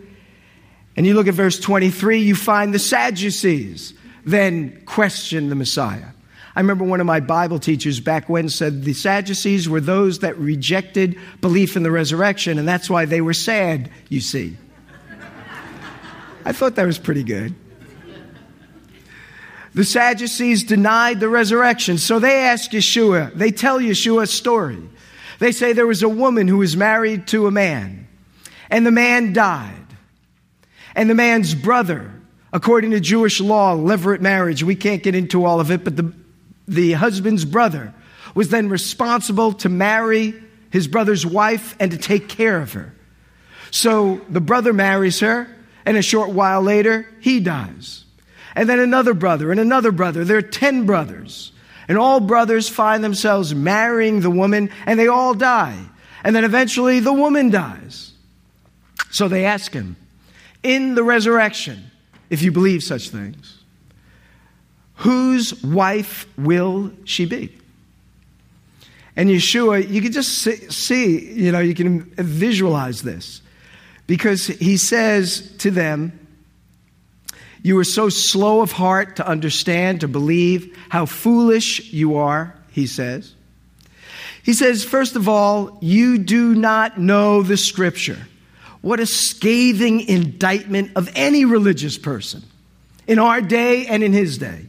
and 0.97 1.07
you 1.07 1.15
look 1.15 1.29
at 1.29 1.35
verse 1.35 1.59
23, 1.59 2.21
you 2.21 2.35
find 2.35 2.75
the 2.75 2.79
Sadducees 2.79 3.95
then 4.25 4.83
question 4.85 5.49
the 5.49 5.55
Messiah. 5.55 6.07
I 6.55 6.61
remember 6.61 6.85
one 6.85 7.01
of 7.01 7.07
my 7.07 7.21
Bible 7.21 7.59
teachers 7.59 8.01
back 8.01 8.29
when 8.29 8.49
said 8.49 8.83
the 8.83 8.93
Sadducees 8.93 9.69
were 9.69 9.81
those 9.81 10.19
that 10.19 10.37
rejected 10.37 11.19
belief 11.41 11.77
in 11.77 11.85
the 11.85 11.91
resurrection, 11.91 12.59
and 12.59 12.67
that's 12.67 12.91
why 12.91 13.05
they 13.05 13.21
were 13.21 13.33
sad, 13.33 13.91
you 14.09 14.21
see. 14.21 14.57
I 16.45 16.53
thought 16.53 16.75
that 16.75 16.87
was 16.87 16.99
pretty 16.99 17.23
good. 17.23 17.55
The 19.73 19.85
Sadducees 19.85 20.65
denied 20.65 21.21
the 21.21 21.29
resurrection, 21.29 21.99
so 21.99 22.19
they 22.19 22.41
ask 22.41 22.73
Yeshua, 22.73 23.33
they 23.35 23.53
tell 23.53 23.79
Yeshua 23.79 24.23
a 24.23 24.27
story. 24.27 24.83
They 25.39 25.53
say 25.53 25.73
there 25.73 25.87
was 25.87 26.03
a 26.03 26.09
woman 26.09 26.49
who 26.49 26.59
was 26.59 26.77
married 26.77 27.29
to 27.29 27.47
a 27.47 27.51
man, 27.51 28.09
and 28.69 28.85
the 28.85 28.91
man 28.91 29.33
died. 29.33 29.77
And 30.97 31.09
the 31.09 31.15
man's 31.15 31.55
brother, 31.55 32.13
according 32.53 32.91
to 32.91 33.01
Jewish 33.01 33.41
law, 33.41 33.77
levirate 33.77 34.21
marriage, 34.21 34.65
we 34.65 34.75
can't 34.75 35.05
get 35.05 35.15
into 35.15 35.45
all 35.45 35.61
of 35.61 35.71
it, 35.71 35.85
but 35.85 35.97
the, 35.97 36.13
the 36.67 36.93
husband's 36.93 37.45
brother 37.45 37.95
was 38.35 38.49
then 38.49 38.69
responsible 38.69 39.53
to 39.53 39.69
marry 39.69 40.35
his 40.71 40.89
brother's 40.89 41.25
wife 41.25 41.77
and 41.79 41.93
to 41.93 41.97
take 41.97 42.29
care 42.29 42.61
of 42.61 42.73
her. 42.73 42.93
So 43.71 44.21
the 44.29 44.41
brother 44.41 44.73
marries 44.73 45.21
her, 45.21 45.49
and 45.87 45.97
a 45.97 46.03
short 46.03 46.31
while 46.31 46.61
later, 46.61 47.07
he 47.21 47.39
dies 47.39 48.05
and 48.55 48.69
then 48.69 48.79
another 48.79 49.15
brother, 49.15 49.51
and 49.51 49.61
another 49.61 49.93
brother. 49.93 50.25
There 50.25 50.39
are 50.39 50.43
10 50.43 50.87
brothers. 50.87 51.53
And 51.89 51.99
all 51.99 52.21
brothers 52.21 52.69
find 52.69 53.03
themselves 53.03 53.55
marrying 53.55 54.21
the 54.21 54.31
woman, 54.31 54.71
and 54.87 54.99
they 54.99 55.09
all 55.09 55.35
die. 55.35 55.79
And 56.23 56.37
then 56.37 56.45
eventually 56.45 57.01
the 57.01 57.13
woman 57.13 57.51
dies. 57.51 58.13
So 59.11 59.27
they 59.27 59.45
ask 59.45 59.73
him, 59.73 59.97
in 60.63 60.95
the 60.95 61.03
resurrection, 61.03 61.91
if 62.29 62.43
you 62.43 62.53
believe 62.53 62.85
such 62.85 63.09
things, 63.09 63.59
whose 64.97 65.63
wife 65.65 66.27
will 66.39 66.93
she 67.05 67.25
be? 67.25 67.57
And 69.17 69.29
Yeshua, 69.29 69.89
you 69.89 70.01
can 70.01 70.13
just 70.13 70.31
see, 70.73 71.33
you 71.33 71.51
know, 71.51 71.59
you 71.59 71.75
can 71.75 72.03
visualize 72.15 73.03
this 73.03 73.43
because 74.07 74.47
he 74.47 74.77
says 74.77 75.53
to 75.59 75.71
them, 75.71 76.20
you 77.63 77.79
are 77.79 77.85
so 77.85 78.09
slow 78.09 78.61
of 78.61 78.73
heart 78.73 79.17
to 79.17 79.27
understand, 79.27 80.01
to 80.01 80.09
believe 80.09 80.77
how 80.89 81.07
foolish 81.07 81.93
you 81.93 82.17
are, 82.17 82.55
he 82.71 82.87
says. 82.87 83.35
He 84.43 84.55
says, 84.55 84.85
first 84.85 85.17
of 85.17 85.29
all, 85.29 85.79
you 85.81 86.19
do 86.19 86.55
not 86.55 86.99
know 86.99 87.43
the 87.43 87.57
scripture. 87.57 88.19
What 88.81 88.99
a 88.99 89.07
scathing 89.07 90.01
indictment 90.01 90.93
of 90.97 91.11
any 91.15 91.45
religious 91.45 91.99
person 91.99 92.43
in 93.07 93.19
our 93.19 93.43
day 93.43 93.87
and 93.87 94.03
in 94.03 94.13
his 94.13 94.39
day. 94.39 94.67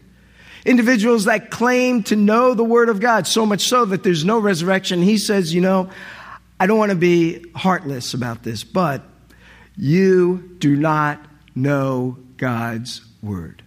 Individuals 0.66 1.26
that 1.26 1.50
claim 1.50 2.04
to 2.04 2.16
know 2.16 2.54
the 2.54 2.64
Word 2.64 2.90
of 2.90 3.00
God, 3.00 3.26
so 3.26 3.46
much 3.46 3.62
so 3.62 3.86
that 3.86 4.04
there's 4.04 4.26
no 4.26 4.38
resurrection. 4.38 5.02
He 5.02 5.18
says, 5.18 5.54
You 5.54 5.62
know, 5.62 5.90
I 6.60 6.68
don't 6.68 6.78
want 6.78 6.92
to 6.92 6.98
be 6.98 7.46
heartless 7.56 8.14
about 8.14 8.44
this, 8.44 8.64
but 8.64 9.02
you 9.76 10.56
do 10.60 10.76
not 10.76 11.20
know 11.56 12.18
God's 12.38 13.02
word. 13.22 13.64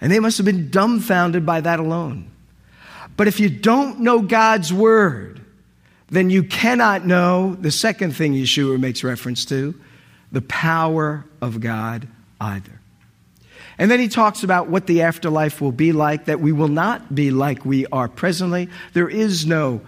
And 0.00 0.12
they 0.12 0.20
must 0.20 0.38
have 0.38 0.44
been 0.44 0.70
dumbfounded 0.70 1.46
by 1.46 1.60
that 1.62 1.80
alone. 1.80 2.30
But 3.16 3.28
if 3.28 3.40
you 3.40 3.48
don't 3.48 4.00
know 4.00 4.20
God's 4.20 4.72
word, 4.72 5.40
then 6.08 6.30
you 6.30 6.42
cannot 6.42 7.06
know 7.06 7.54
the 7.54 7.70
second 7.70 8.14
thing 8.14 8.34
Yeshua 8.34 8.78
makes 8.78 9.04
reference 9.04 9.44
to 9.46 9.74
the 10.32 10.42
power 10.42 11.24
of 11.40 11.60
God 11.60 12.08
either. 12.40 12.80
And 13.78 13.90
then 13.90 13.98
he 13.98 14.08
talks 14.08 14.44
about 14.44 14.68
what 14.68 14.86
the 14.86 15.02
afterlife 15.02 15.60
will 15.60 15.72
be 15.72 15.92
like, 15.92 16.26
that 16.26 16.40
we 16.40 16.52
will 16.52 16.68
not 16.68 17.14
be 17.14 17.30
like 17.30 17.64
we 17.64 17.86
are 17.86 18.08
presently. 18.08 18.68
There 18.92 19.08
is 19.08 19.46
no 19.46 19.80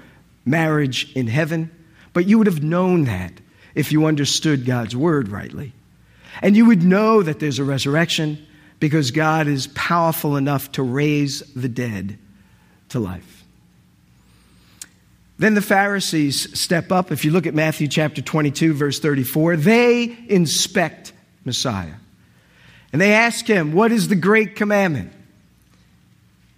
marriage 0.45 1.13
in 1.15 1.27
heaven, 1.27 1.71
but 2.13 2.27
you 2.27 2.39
would 2.39 2.47
have 2.47 2.63
known 2.63 3.05
that 3.05 3.33
if 3.75 3.93
you 3.93 4.07
understood 4.07 4.65
God's 4.65 4.97
word 4.97 5.29
rightly. 5.29 5.73
And 6.43 6.57
you 6.57 6.67
would 6.67 6.83
know 6.83 7.23
that 7.23 7.41
there's 7.41 7.59
a 7.59 7.65
resurrection 7.65 8.47
because 8.79 9.11
God 9.11 9.47
is 9.47 9.69
powerful 9.69 10.37
enough 10.37 10.73
to 10.73 10.83
raise 10.83 11.41
the 11.55 11.69
dead 11.69 12.19
to 12.91 13.01
life. 13.01 13.45
Then 15.39 15.55
the 15.55 15.63
Pharisees 15.63 16.59
step 16.59 16.91
up. 16.91 17.13
If 17.13 17.25
you 17.25 17.31
look 17.31 17.47
at 17.47 17.55
Matthew 17.55 17.89
chapter 17.89 18.23
22, 18.23 18.73
verse 18.73 18.99
34, 19.01 19.57
they 19.57 20.17
inspect 20.29 21.13
Messiah. 21.45 21.95
And 22.93 23.01
they 23.01 23.13
ask 23.13 23.47
him, 23.47 23.73
What 23.73 23.93
is 23.93 24.09
the 24.09 24.17
great 24.17 24.57
commandment? 24.57 25.13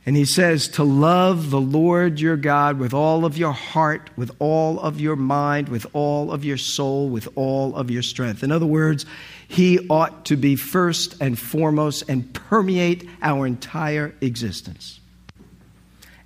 And 0.08 0.16
he 0.16 0.24
says, 0.24 0.68
To 0.68 0.84
love 0.84 1.50
the 1.50 1.60
Lord 1.60 2.18
your 2.18 2.38
God 2.38 2.78
with 2.78 2.94
all 2.94 3.26
of 3.26 3.36
your 3.36 3.52
heart, 3.52 4.08
with 4.16 4.34
all 4.38 4.80
of 4.80 4.98
your 4.98 5.16
mind, 5.16 5.68
with 5.68 5.86
all 5.92 6.32
of 6.32 6.46
your 6.46 6.56
soul, 6.56 7.10
with 7.10 7.28
all 7.34 7.76
of 7.76 7.90
your 7.90 8.00
strength. 8.00 8.42
In 8.42 8.50
other 8.50 8.64
words, 8.64 9.04
he 9.48 9.86
ought 9.90 10.24
to 10.24 10.36
be 10.38 10.56
first 10.56 11.20
and 11.20 11.38
foremost 11.38 12.08
and 12.08 12.32
permeate 12.32 13.06
our 13.20 13.46
entire 13.46 14.14
existence. 14.22 14.98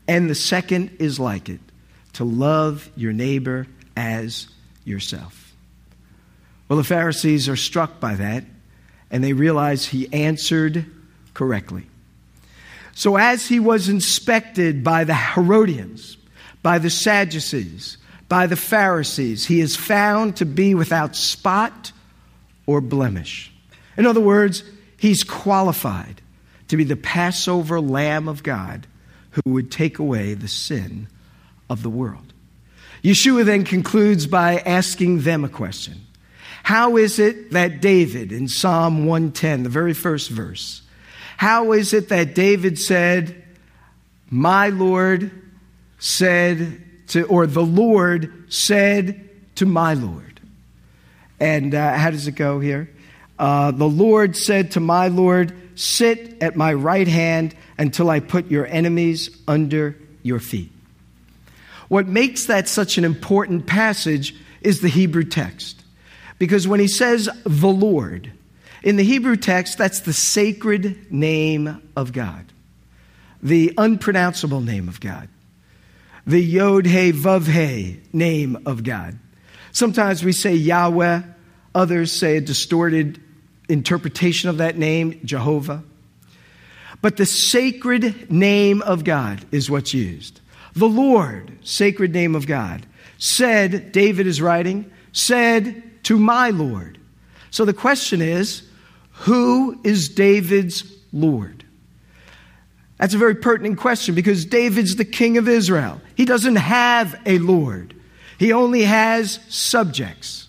And 0.07 0.31
the 0.31 0.37
second 0.37 0.99
is 1.01 1.19
like 1.19 1.49
it 1.49 1.59
to 2.13 2.23
love 2.23 2.89
your 2.95 3.13
neighbor 3.13 3.67
as 3.97 4.47
yourself. 4.85 5.57
Well, 6.69 6.77
the 6.77 6.85
Pharisees 6.85 7.49
are 7.49 7.57
struck 7.57 7.99
by 7.99 8.15
that, 8.15 8.45
and 9.11 9.25
they 9.25 9.33
realize 9.33 9.87
he 9.87 10.07
answered 10.13 10.87
correctly. 11.35 11.89
So, 12.95 13.17
as 13.17 13.47
he 13.47 13.59
was 13.59 13.89
inspected 13.89 14.85
by 14.85 15.05
the 15.05 15.15
Herodians, 15.15 16.17
by 16.63 16.79
the 16.79 16.91
Sadducees, 16.91 17.97
by 18.29 18.47
the 18.47 18.57
Pharisees, 18.57 19.47
he 19.47 19.61
is 19.61 19.77
found 19.77 20.37
to 20.37 20.47
be 20.47 20.75
without 20.75 21.17
spot 21.17 21.93
or 22.67 22.81
blemish. 22.81 23.53
In 23.97 24.07
other 24.07 24.21
words, 24.21 24.63
he's 24.97 25.25
qualified 25.25 26.23
to 26.69 26.77
be 26.77 26.85
the 26.85 26.97
Passover 26.97 27.81
Lamb 27.81 28.29
of 28.29 28.43
God 28.43 28.87
who 29.33 29.51
would 29.53 29.71
take 29.71 29.99
away 29.99 30.35
the 30.35 30.49
sin 30.49 31.09
of 31.69 31.83
the 31.83 31.91
world. 31.91 32.33
Yeshua 33.03 33.45
then 33.45 33.65
concludes 33.65 34.27
by 34.27 34.59
asking 34.59 35.23
them 35.23 35.45
a 35.45 35.49
question 35.49 36.07
How 36.63 36.97
is 36.97 37.19
it 37.19 37.51
that 37.51 37.81
David 37.81 38.33
in 38.33 38.49
Psalm 38.49 39.07
110, 39.07 39.65
the 39.65 39.69
very 39.69 39.95
first 39.95 40.31
verse, 40.31 40.83
how 41.43 41.73
is 41.73 41.93
it 41.93 42.11
that 42.11 42.37
David 42.37 42.79
said, 42.79 43.43
My 44.31 44.69
Lord 44.69 45.33
said 45.99 46.81
to, 47.09 47.25
or 47.25 47.49
the 47.49 47.65
Lord 47.65 48.45
said 48.47 49.29
to 49.57 49.67
my 49.67 49.95
Lord? 49.95 50.41
And 51.41 51.75
uh, 51.75 51.95
how 51.95 52.13
does 52.13 52.29
it 52.29 52.37
go 52.37 52.61
here? 52.61 52.89
Uh, 53.41 53.73
the 53.73 53.89
Lord 53.89 54.37
said 54.37 54.71
to 54.73 54.81
my 54.81 55.09
Lord, 55.09 55.53
Sit 55.75 56.41
at 56.41 56.55
my 56.55 56.75
right 56.75 57.09
hand 57.09 57.57
until 57.77 58.09
I 58.09 58.21
put 58.21 58.49
your 58.49 58.65
enemies 58.65 59.29
under 59.49 59.99
your 60.23 60.39
feet. 60.39 60.71
What 61.89 62.07
makes 62.07 62.47
that 62.47 62.69
such 62.69 62.99
an 62.99 63.05
important 63.05 63.67
passage 63.67 64.37
is 64.61 64.81
the 64.81 64.87
Hebrew 64.87 65.25
text. 65.25 65.83
Because 66.39 66.69
when 66.69 66.79
he 66.79 66.87
says 66.87 67.29
the 67.43 67.67
Lord, 67.67 68.31
in 68.83 68.97
the 68.97 69.05
Hebrew 69.05 69.37
text, 69.37 69.79
that's 69.79 70.01
the 70.01 70.13
sacred 70.13 71.13
name 71.13 71.83
of 71.97 72.13
God, 72.13 72.45
the 73.43 73.73
unpronounceable 73.79 74.61
name 74.61 74.89
of 74.89 75.01
God, 75.01 75.29
the 76.27 76.41
Yod 76.41 76.87
He 76.87 77.13
Vav 77.13 77.47
He 77.47 78.01
name 78.13 78.63
of 78.67 78.85
God. 78.85 79.19
Sometimes 79.73 80.25
we 80.25 80.33
say 80.33 80.55
Yahweh, 80.55 81.23
others 81.75 82.13
say 82.13 82.37
a 82.37 82.41
distorted 82.41 83.21
interpretation 83.69 84.51
of 84.51 84.59
that 84.59 84.77
name, 84.77 85.21
Jehovah. 85.25 85.83
But 87.01 87.17
the 87.17 87.27
sacred 87.27 88.31
name 88.31 88.83
of 88.83 89.03
God 89.05 89.45
is 89.51 89.71
what's 89.71 89.95
used. 89.95 90.41
The 90.75 90.89
Lord, 90.89 91.59
sacred 91.63 92.13
name 92.13 92.35
of 92.35 92.47
God, 92.47 92.87
said, 93.19 93.93
David 93.93 94.27
is 94.27 94.41
writing, 94.41 94.91
said 95.13 95.83
to 96.05 96.19
my 96.19 96.51
Lord. 96.51 96.99
So 97.51 97.65
the 97.65 97.75
question 97.75 98.23
is, 98.23 98.63
who 99.13 99.79
is 99.85 100.09
David's 100.09 100.85
Lord? 101.13 101.65
That's 102.99 103.15
a 103.15 103.19
very 103.19 103.35
pertinent 103.35 103.79
question 103.79 104.15
because 104.15 104.45
David's 104.45 104.97
the 104.97 105.05
king 105.05 105.37
of 105.37 105.49
Israel. 105.49 106.01
He 106.15 106.25
doesn't 106.25 106.57
have 106.57 107.21
a 107.27 107.39
Lord, 107.39 107.95
he 108.39 108.53
only 108.53 108.83
has 108.83 109.41
subjects. 109.49 110.49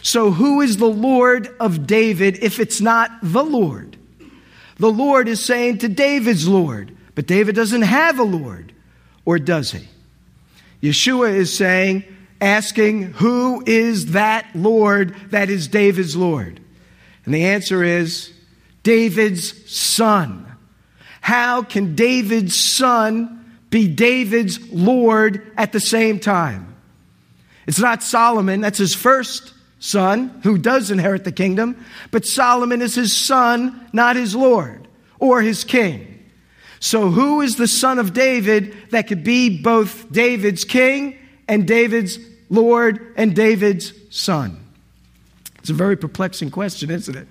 So, 0.00 0.30
who 0.30 0.60
is 0.60 0.76
the 0.76 0.86
Lord 0.86 1.54
of 1.58 1.86
David 1.86 2.38
if 2.40 2.60
it's 2.60 2.80
not 2.80 3.10
the 3.22 3.42
Lord? 3.42 3.96
The 4.76 4.90
Lord 4.90 5.28
is 5.28 5.44
saying 5.44 5.78
to 5.78 5.88
David's 5.88 6.46
Lord, 6.46 6.96
but 7.16 7.26
David 7.26 7.56
doesn't 7.56 7.82
have 7.82 8.18
a 8.18 8.24
Lord, 8.24 8.72
or 9.24 9.38
does 9.40 9.72
he? 9.72 9.88
Yeshua 10.82 11.34
is 11.34 11.52
saying, 11.52 12.04
asking, 12.40 13.12
Who 13.14 13.62
is 13.66 14.12
that 14.12 14.46
Lord 14.54 15.14
that 15.30 15.50
is 15.50 15.66
David's 15.66 16.16
Lord? 16.16 16.60
And 17.28 17.34
the 17.34 17.44
answer 17.44 17.84
is 17.84 18.32
David's 18.82 19.70
son. 19.70 20.46
How 21.20 21.62
can 21.62 21.94
David's 21.94 22.58
son 22.58 23.60
be 23.68 23.86
David's 23.86 24.72
Lord 24.72 25.52
at 25.54 25.72
the 25.72 25.78
same 25.78 26.20
time? 26.20 26.74
It's 27.66 27.78
not 27.78 28.02
Solomon, 28.02 28.62
that's 28.62 28.78
his 28.78 28.94
first 28.94 29.52
son 29.78 30.40
who 30.42 30.56
does 30.56 30.90
inherit 30.90 31.24
the 31.24 31.30
kingdom, 31.30 31.84
but 32.10 32.24
Solomon 32.24 32.80
is 32.80 32.94
his 32.94 33.14
son, 33.14 33.90
not 33.92 34.16
his 34.16 34.34
Lord 34.34 34.88
or 35.18 35.42
his 35.42 35.64
king. 35.64 36.24
So, 36.80 37.10
who 37.10 37.42
is 37.42 37.56
the 37.56 37.68
son 37.68 37.98
of 37.98 38.14
David 38.14 38.74
that 38.88 39.06
could 39.06 39.22
be 39.22 39.60
both 39.60 40.10
David's 40.10 40.64
king 40.64 41.18
and 41.46 41.68
David's 41.68 42.18
Lord 42.48 43.12
and 43.18 43.36
David's 43.36 43.92
son? 44.08 44.64
It's 45.68 45.74
a 45.74 45.74
very 45.74 45.98
perplexing 45.98 46.50
question, 46.50 46.90
isn't 46.90 47.14
it? 47.14 47.28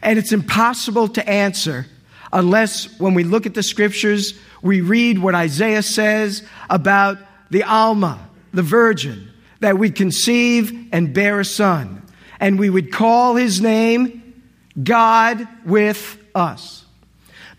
And 0.00 0.18
it's 0.18 0.32
impossible 0.32 1.08
to 1.08 1.28
answer 1.28 1.84
unless, 2.32 2.98
when 2.98 3.12
we 3.12 3.24
look 3.24 3.44
at 3.44 3.52
the 3.52 3.62
scriptures, 3.62 4.32
we 4.62 4.80
read 4.80 5.18
what 5.18 5.34
Isaiah 5.34 5.82
says 5.82 6.42
about 6.70 7.18
the 7.50 7.62
Alma, 7.64 8.26
the 8.54 8.62
virgin, 8.62 9.28
that 9.60 9.76
would 9.76 9.96
conceive 9.96 10.88
and 10.92 11.12
bear 11.12 11.38
a 11.40 11.44
son. 11.44 12.00
And 12.40 12.58
we 12.58 12.70
would 12.70 12.90
call 12.90 13.36
his 13.36 13.60
name 13.60 14.42
God 14.82 15.46
with 15.66 16.18
us. 16.34 16.86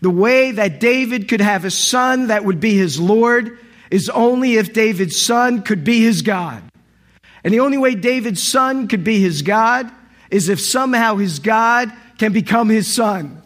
The 0.00 0.10
way 0.10 0.50
that 0.50 0.80
David 0.80 1.28
could 1.28 1.40
have 1.40 1.64
a 1.64 1.70
son 1.70 2.26
that 2.26 2.44
would 2.44 2.58
be 2.58 2.76
his 2.76 2.98
Lord 2.98 3.56
is 3.92 4.08
only 4.08 4.56
if 4.56 4.72
David's 4.72 5.20
son 5.20 5.62
could 5.62 5.84
be 5.84 6.00
his 6.00 6.22
God. 6.22 6.64
And 7.44 7.54
the 7.54 7.60
only 7.60 7.78
way 7.78 7.94
David's 7.94 8.50
son 8.50 8.88
could 8.88 9.04
be 9.04 9.20
his 9.20 9.42
God 9.42 9.90
is 10.30 10.48
if 10.48 10.60
somehow 10.60 11.16
his 11.16 11.38
God 11.38 11.92
can 12.18 12.32
become 12.32 12.68
his 12.68 12.92
son. 12.92 13.42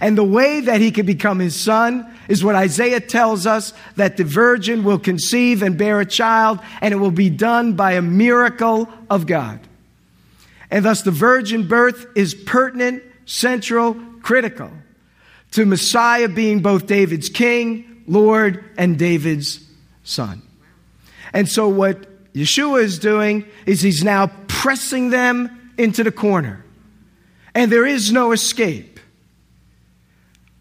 And 0.00 0.16
the 0.16 0.24
way 0.24 0.60
that 0.60 0.80
he 0.80 0.90
can 0.90 1.04
become 1.04 1.38
his 1.38 1.58
son 1.58 2.06
is 2.28 2.42
what 2.42 2.54
Isaiah 2.54 3.00
tells 3.00 3.46
us 3.46 3.74
that 3.96 4.16
the 4.16 4.24
virgin 4.24 4.84
will 4.84 4.98
conceive 4.98 5.62
and 5.62 5.76
bear 5.76 6.00
a 6.00 6.06
child, 6.06 6.60
and 6.80 6.94
it 6.94 6.96
will 6.96 7.10
be 7.10 7.28
done 7.28 7.74
by 7.74 7.92
a 7.92 8.02
miracle 8.02 8.88
of 9.10 9.26
God. 9.26 9.60
And 10.70 10.84
thus, 10.84 11.02
the 11.02 11.10
virgin 11.10 11.68
birth 11.68 12.06
is 12.16 12.34
pertinent, 12.34 13.02
central, 13.26 13.94
critical 14.22 14.70
to 15.52 15.66
Messiah 15.66 16.28
being 16.28 16.60
both 16.60 16.86
David's 16.86 17.28
king, 17.28 18.02
Lord, 18.06 18.64
and 18.78 18.98
David's 18.98 19.62
son. 20.02 20.42
And 21.34 21.48
so, 21.48 21.68
what 21.68 22.06
Yeshua 22.34 22.82
is 22.82 22.98
doing 22.98 23.44
is 23.66 23.82
he's 23.82 24.02
now 24.02 24.30
pressing 24.48 25.10
them 25.10 25.72
into 25.76 26.02
the 26.02 26.12
corner. 26.12 26.64
And 27.54 27.70
there 27.70 27.86
is 27.86 28.12
no 28.12 28.32
escape. 28.32 29.00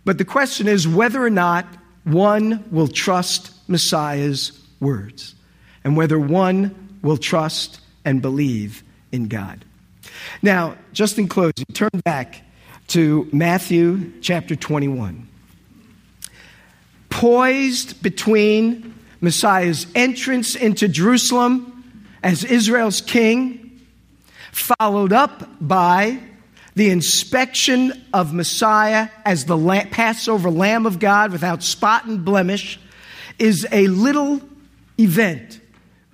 But 0.04 0.18
the 0.18 0.26
question 0.26 0.68
is 0.68 0.88
whether 0.88 1.24
or 1.24 1.30
not 1.30 1.66
one 2.04 2.66
will 2.72 2.88
trust 2.88 3.52
Messiah's 3.70 4.52
words 4.80 5.36
and 5.84 5.96
whether 5.96 6.20
one 6.20 6.98
will 7.02 7.18
trust 7.18 7.80
and 8.04 8.22
believe 8.22 8.84
in 9.12 9.28
God. 9.28 9.64
Now, 10.42 10.76
just 10.94 11.18
in 11.18 11.28
closing, 11.28 11.66
turn 11.74 11.90
back 12.04 12.42
to 12.88 13.30
Matthew 13.32 14.12
chapter 14.22 14.56
21. 14.56 15.28
Poised 17.10 18.02
between 18.02 18.91
Messiah's 19.22 19.86
entrance 19.94 20.56
into 20.56 20.88
Jerusalem 20.88 22.08
as 22.24 22.44
Israel's 22.44 23.02
king, 23.02 23.80
followed 24.52 25.14
up 25.14 25.48
by 25.62 26.20
the 26.76 26.90
inspection 26.90 28.06
of 28.14 28.34
Messiah 28.34 29.10
as 29.26 29.46
the 29.46 29.58
Passover 29.92 30.50
Lamb 30.50 30.86
of 30.86 31.00
God 31.00 31.32
without 31.32 31.64
spot 31.64 32.06
and 32.06 32.24
blemish 32.26 32.80
is 33.38 33.68
a 33.72 33.88
little 33.88 34.42
event 34.98 35.60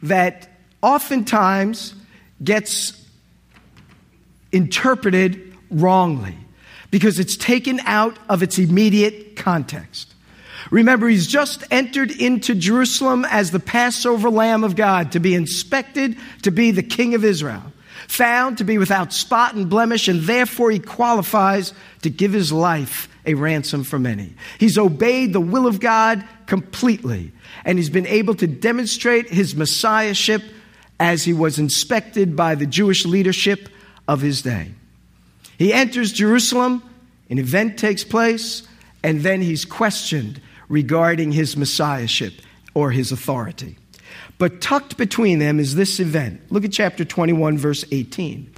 that 0.04 0.50
oftentimes 0.82 1.94
gets 2.44 3.06
interpreted 4.52 5.56
wrongly 5.70 6.36
because 6.92 7.20
it's 7.20 7.36
taken 7.36 7.80
out 7.82 8.18
of 8.30 8.42
its 8.42 8.58
immediate 8.58 9.36
context. 9.36 10.14
Remember, 10.72 11.08
he's 11.08 11.28
just 11.28 11.64
entered 11.72 12.12
into 12.12 12.56
Jerusalem 12.56 13.26
as 13.26 13.52
the 13.52 13.60
Passover 13.60 14.30
Lamb 14.30 14.64
of 14.64 14.76
God 14.76 15.14
to 15.14 15.20
be 15.20 15.34
inspected, 15.34 16.18
to 16.44 16.52
be 16.52 16.72
the 16.72 16.84
King 16.84 17.16
of 17.16 17.24
Israel 17.24 17.72
found 18.08 18.58
to 18.58 18.64
be 18.64 18.78
without 18.78 19.14
spot 19.14 19.54
and 19.54 19.70
blemish, 19.70 20.08
and 20.08 20.22
therefore 20.22 20.72
he 20.72 20.80
qualifies 20.80 21.74
to 22.02 22.10
give 22.10 22.32
his 22.32 22.52
life 22.52 23.10
a 23.26 23.34
ransom 23.34 23.84
for 23.84 24.00
many. 24.00 24.34
He's 24.58 24.78
obeyed 24.78 25.34
the 25.34 25.42
will 25.42 25.68
of 25.68 25.80
God 25.80 26.24
completely, 26.46 27.32
and 27.66 27.78
he's 27.78 27.90
been 27.90 28.08
able 28.08 28.36
to 28.36 28.48
demonstrate 28.48 29.30
his 29.30 29.56
messiahship 29.56 30.42
as 31.00 31.26
he 31.26 31.34
was 31.34 31.60
inspected 31.60 32.36
by 32.36 32.56
the 32.56 32.66
Jewish 32.66 33.06
leadership 33.06 33.70
of 34.08 34.22
his 34.22 34.42
day. 34.42 34.72
He 35.58 35.74
enters 35.74 36.12
Jerusalem, 36.12 36.82
an 37.30 37.40
event 37.40 37.78
takes 37.78 38.04
place, 38.04 38.66
and 39.04 39.22
then 39.22 39.42
he's 39.42 39.66
questioned 39.66 40.42
regarding 40.70 41.32
his 41.32 41.56
messiahship 41.56 42.34
or 42.74 42.92
his 42.92 43.12
authority. 43.12 43.78
But 44.38 44.62
tucked 44.62 44.98
between 44.98 45.40
them 45.40 45.60
is 45.60 45.76
this 45.76 46.00
event. 46.00 46.42
Look 46.52 46.64
at 46.64 46.72
chapter 46.72 47.04
21, 47.04 47.58
verse 47.58 47.84
18. 47.92 48.54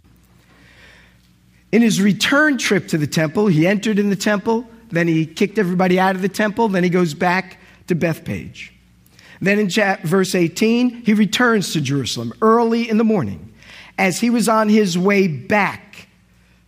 In 1.72 1.82
his 1.82 2.02
return 2.02 2.58
trip 2.58 2.88
to 2.90 2.98
the 2.98 3.08
temple, 3.08 3.48
he 3.48 3.68
entered 3.68 4.00
in 4.00 4.10
the 4.10 4.16
temple, 4.16 4.68
then 4.90 5.08
he 5.08 5.26
kicked 5.26 5.58
everybody 5.58 6.00
out 6.00 6.16
of 6.16 6.22
the 6.22 6.30
temple, 6.30 6.68
then 6.68 6.84
he 6.84 6.90
goes 6.90 7.14
back 7.14 7.60
to 7.88 7.96
Bethphage. 7.96 8.74
Then 9.42 9.60
in 9.60 9.70
verse 10.04 10.36
18, 10.36 11.06
he 11.06 11.14
returns 11.14 11.72
to 11.74 11.82
Jerusalem 11.82 12.34
early 12.42 12.90
in 12.90 12.98
the 12.98 13.04
morning. 13.04 13.54
As 13.98 14.20
he 14.20 14.30
was 14.30 14.50
on 14.50 14.68
his 14.68 14.98
way 14.98 15.28
back 15.28 16.08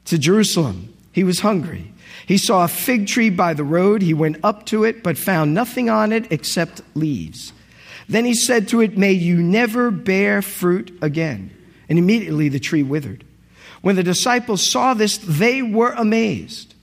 to 0.06 0.18
Jerusalem, 0.18 0.94
he 1.12 1.24
was 1.24 1.40
hungry. 1.40 1.94
He 2.32 2.38
saw 2.38 2.64
a 2.64 2.70
fig 2.70 3.08
tree 3.08 3.30
by 3.30 3.54
the 3.54 3.66
road. 3.66 4.02
He 4.02 4.14
went 4.14 4.38
up 4.42 4.66
to 4.68 4.86
it, 4.86 5.04
but 5.04 5.18
found 5.18 5.54
nothing 5.54 5.90
on 5.90 6.14
it 6.14 6.32
except 6.32 6.80
leaves. 6.94 7.52
Then 8.08 8.24
he 8.24 8.36
said 8.36 8.70
to 8.70 8.80
it, 8.80 8.98
May 8.98 9.12
you 9.12 9.44
never 9.44 9.92
bear 9.92 10.42
fruit 10.42 10.98
again. 11.02 11.52
And 11.90 12.00
immediately 12.00 12.48
the 12.48 12.58
tree 12.58 12.84
withered. 12.84 13.26
When 13.82 13.98
the 13.98 14.02
disciples 14.02 14.66
saw 14.66 14.94
this, 14.94 15.18
they 15.18 15.62
were 15.62 15.92
amazed. 15.92 16.74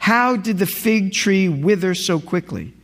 How 0.00 0.36
did 0.36 0.58
the 0.58 0.66
fig 0.66 1.14
tree 1.14 1.48
wither 1.48 1.94
so 1.94 2.20
quickly? 2.20 2.74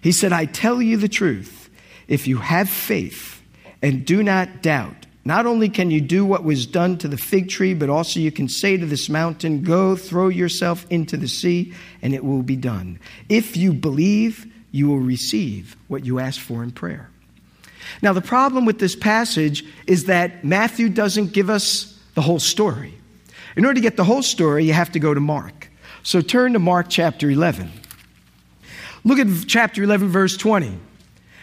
He 0.00 0.12
said, 0.12 0.32
I 0.32 0.44
tell 0.44 0.80
you 0.80 0.96
the 0.96 1.08
truth. 1.08 1.70
If 2.06 2.28
you 2.28 2.36
have 2.36 2.70
faith 2.70 3.42
and 3.82 4.06
do 4.06 4.22
not 4.22 4.62
doubt, 4.62 5.06
not 5.24 5.46
only 5.46 5.68
can 5.68 5.90
you 5.90 6.00
do 6.00 6.24
what 6.24 6.44
was 6.44 6.66
done 6.66 6.98
to 6.98 7.08
the 7.08 7.16
fig 7.16 7.48
tree, 7.48 7.72
but 7.72 7.88
also 7.88 8.20
you 8.20 8.30
can 8.30 8.48
say 8.48 8.76
to 8.76 8.84
this 8.84 9.08
mountain, 9.08 9.62
Go 9.62 9.96
throw 9.96 10.28
yourself 10.28 10.86
into 10.90 11.16
the 11.16 11.28
sea, 11.28 11.72
and 12.02 12.14
it 12.14 12.24
will 12.24 12.42
be 12.42 12.56
done. 12.56 12.98
If 13.28 13.56
you 13.56 13.72
believe, 13.72 14.46
you 14.70 14.88
will 14.88 14.98
receive 14.98 15.76
what 15.88 16.04
you 16.04 16.18
ask 16.18 16.40
for 16.40 16.62
in 16.62 16.72
prayer. 16.72 17.08
Now, 18.02 18.12
the 18.12 18.20
problem 18.20 18.66
with 18.66 18.78
this 18.78 18.96
passage 18.96 19.64
is 19.86 20.04
that 20.04 20.44
Matthew 20.44 20.88
doesn't 20.88 21.32
give 21.32 21.48
us 21.48 21.98
the 22.14 22.22
whole 22.22 22.40
story. 22.40 22.94
In 23.56 23.64
order 23.64 23.74
to 23.74 23.80
get 23.80 23.96
the 23.96 24.04
whole 24.04 24.22
story, 24.22 24.64
you 24.64 24.72
have 24.72 24.92
to 24.92 24.98
go 24.98 25.14
to 25.14 25.20
Mark. 25.20 25.70
So 26.02 26.20
turn 26.20 26.52
to 26.52 26.58
Mark 26.58 26.86
chapter 26.88 27.30
11. 27.30 27.70
Look 29.04 29.18
at 29.18 29.28
chapter 29.46 29.82
11, 29.82 30.08
verse 30.08 30.36
20. 30.36 30.78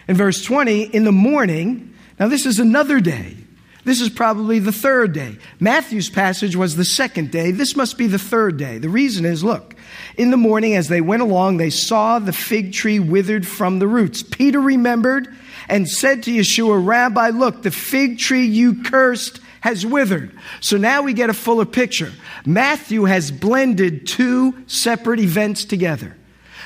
In 0.08 0.16
verse 0.16 0.44
20, 0.44 0.82
in 0.82 1.04
the 1.04 1.12
morning, 1.12 1.94
now 2.18 2.28
this 2.28 2.44
is 2.44 2.58
another 2.58 3.00
day. 3.00 3.36
This 3.84 4.00
is 4.00 4.10
probably 4.10 4.60
the 4.60 4.72
third 4.72 5.12
day. 5.12 5.38
Matthew's 5.58 6.08
passage 6.08 6.54
was 6.54 6.76
the 6.76 6.84
second 6.84 7.32
day. 7.32 7.50
This 7.50 7.74
must 7.74 7.98
be 7.98 8.06
the 8.06 8.18
third 8.18 8.56
day. 8.56 8.78
The 8.78 8.88
reason 8.88 9.24
is 9.24 9.42
look, 9.42 9.74
in 10.16 10.30
the 10.30 10.36
morning 10.36 10.76
as 10.76 10.88
they 10.88 11.00
went 11.00 11.22
along, 11.22 11.56
they 11.56 11.70
saw 11.70 12.20
the 12.20 12.32
fig 12.32 12.72
tree 12.72 13.00
withered 13.00 13.46
from 13.46 13.80
the 13.80 13.88
roots. 13.88 14.22
Peter 14.22 14.60
remembered 14.60 15.28
and 15.68 15.88
said 15.88 16.22
to 16.24 16.30
Yeshua, 16.30 16.84
Rabbi, 16.84 17.30
look, 17.30 17.62
the 17.62 17.70
fig 17.72 18.18
tree 18.18 18.46
you 18.46 18.82
cursed 18.84 19.40
has 19.60 19.84
withered. 19.84 20.36
So 20.60 20.76
now 20.76 21.02
we 21.02 21.12
get 21.12 21.30
a 21.30 21.34
fuller 21.34 21.64
picture. 21.64 22.12
Matthew 22.46 23.04
has 23.04 23.30
blended 23.30 24.06
two 24.06 24.64
separate 24.66 25.20
events 25.20 25.64
together. 25.64 26.16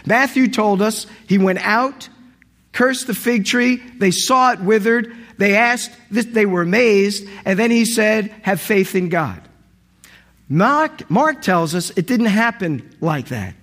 Matthew 0.04 0.48
told 0.48 0.82
us 0.82 1.06
he 1.26 1.38
went 1.38 1.58
out, 1.60 2.08
cursed 2.72 3.06
the 3.06 3.14
fig 3.14 3.44
tree, 3.46 3.76
they 3.98 4.10
saw 4.10 4.52
it 4.52 4.60
withered, 4.60 5.14
they 5.38 5.56
asked, 5.56 5.90
they 6.10 6.46
were 6.46 6.62
amazed, 6.62 7.26
and 7.44 7.58
then 7.58 7.70
he 7.70 7.84
said, 7.84 8.34
Have 8.42 8.60
faith 8.60 8.94
in 8.94 9.08
God. 9.08 9.42
Mark, 10.48 11.10
Mark 11.10 11.42
tells 11.42 11.74
us 11.74 11.90
it 11.96 12.06
didn't 12.06 12.26
happen 12.26 12.96
like 13.00 13.28
that. 13.28 13.54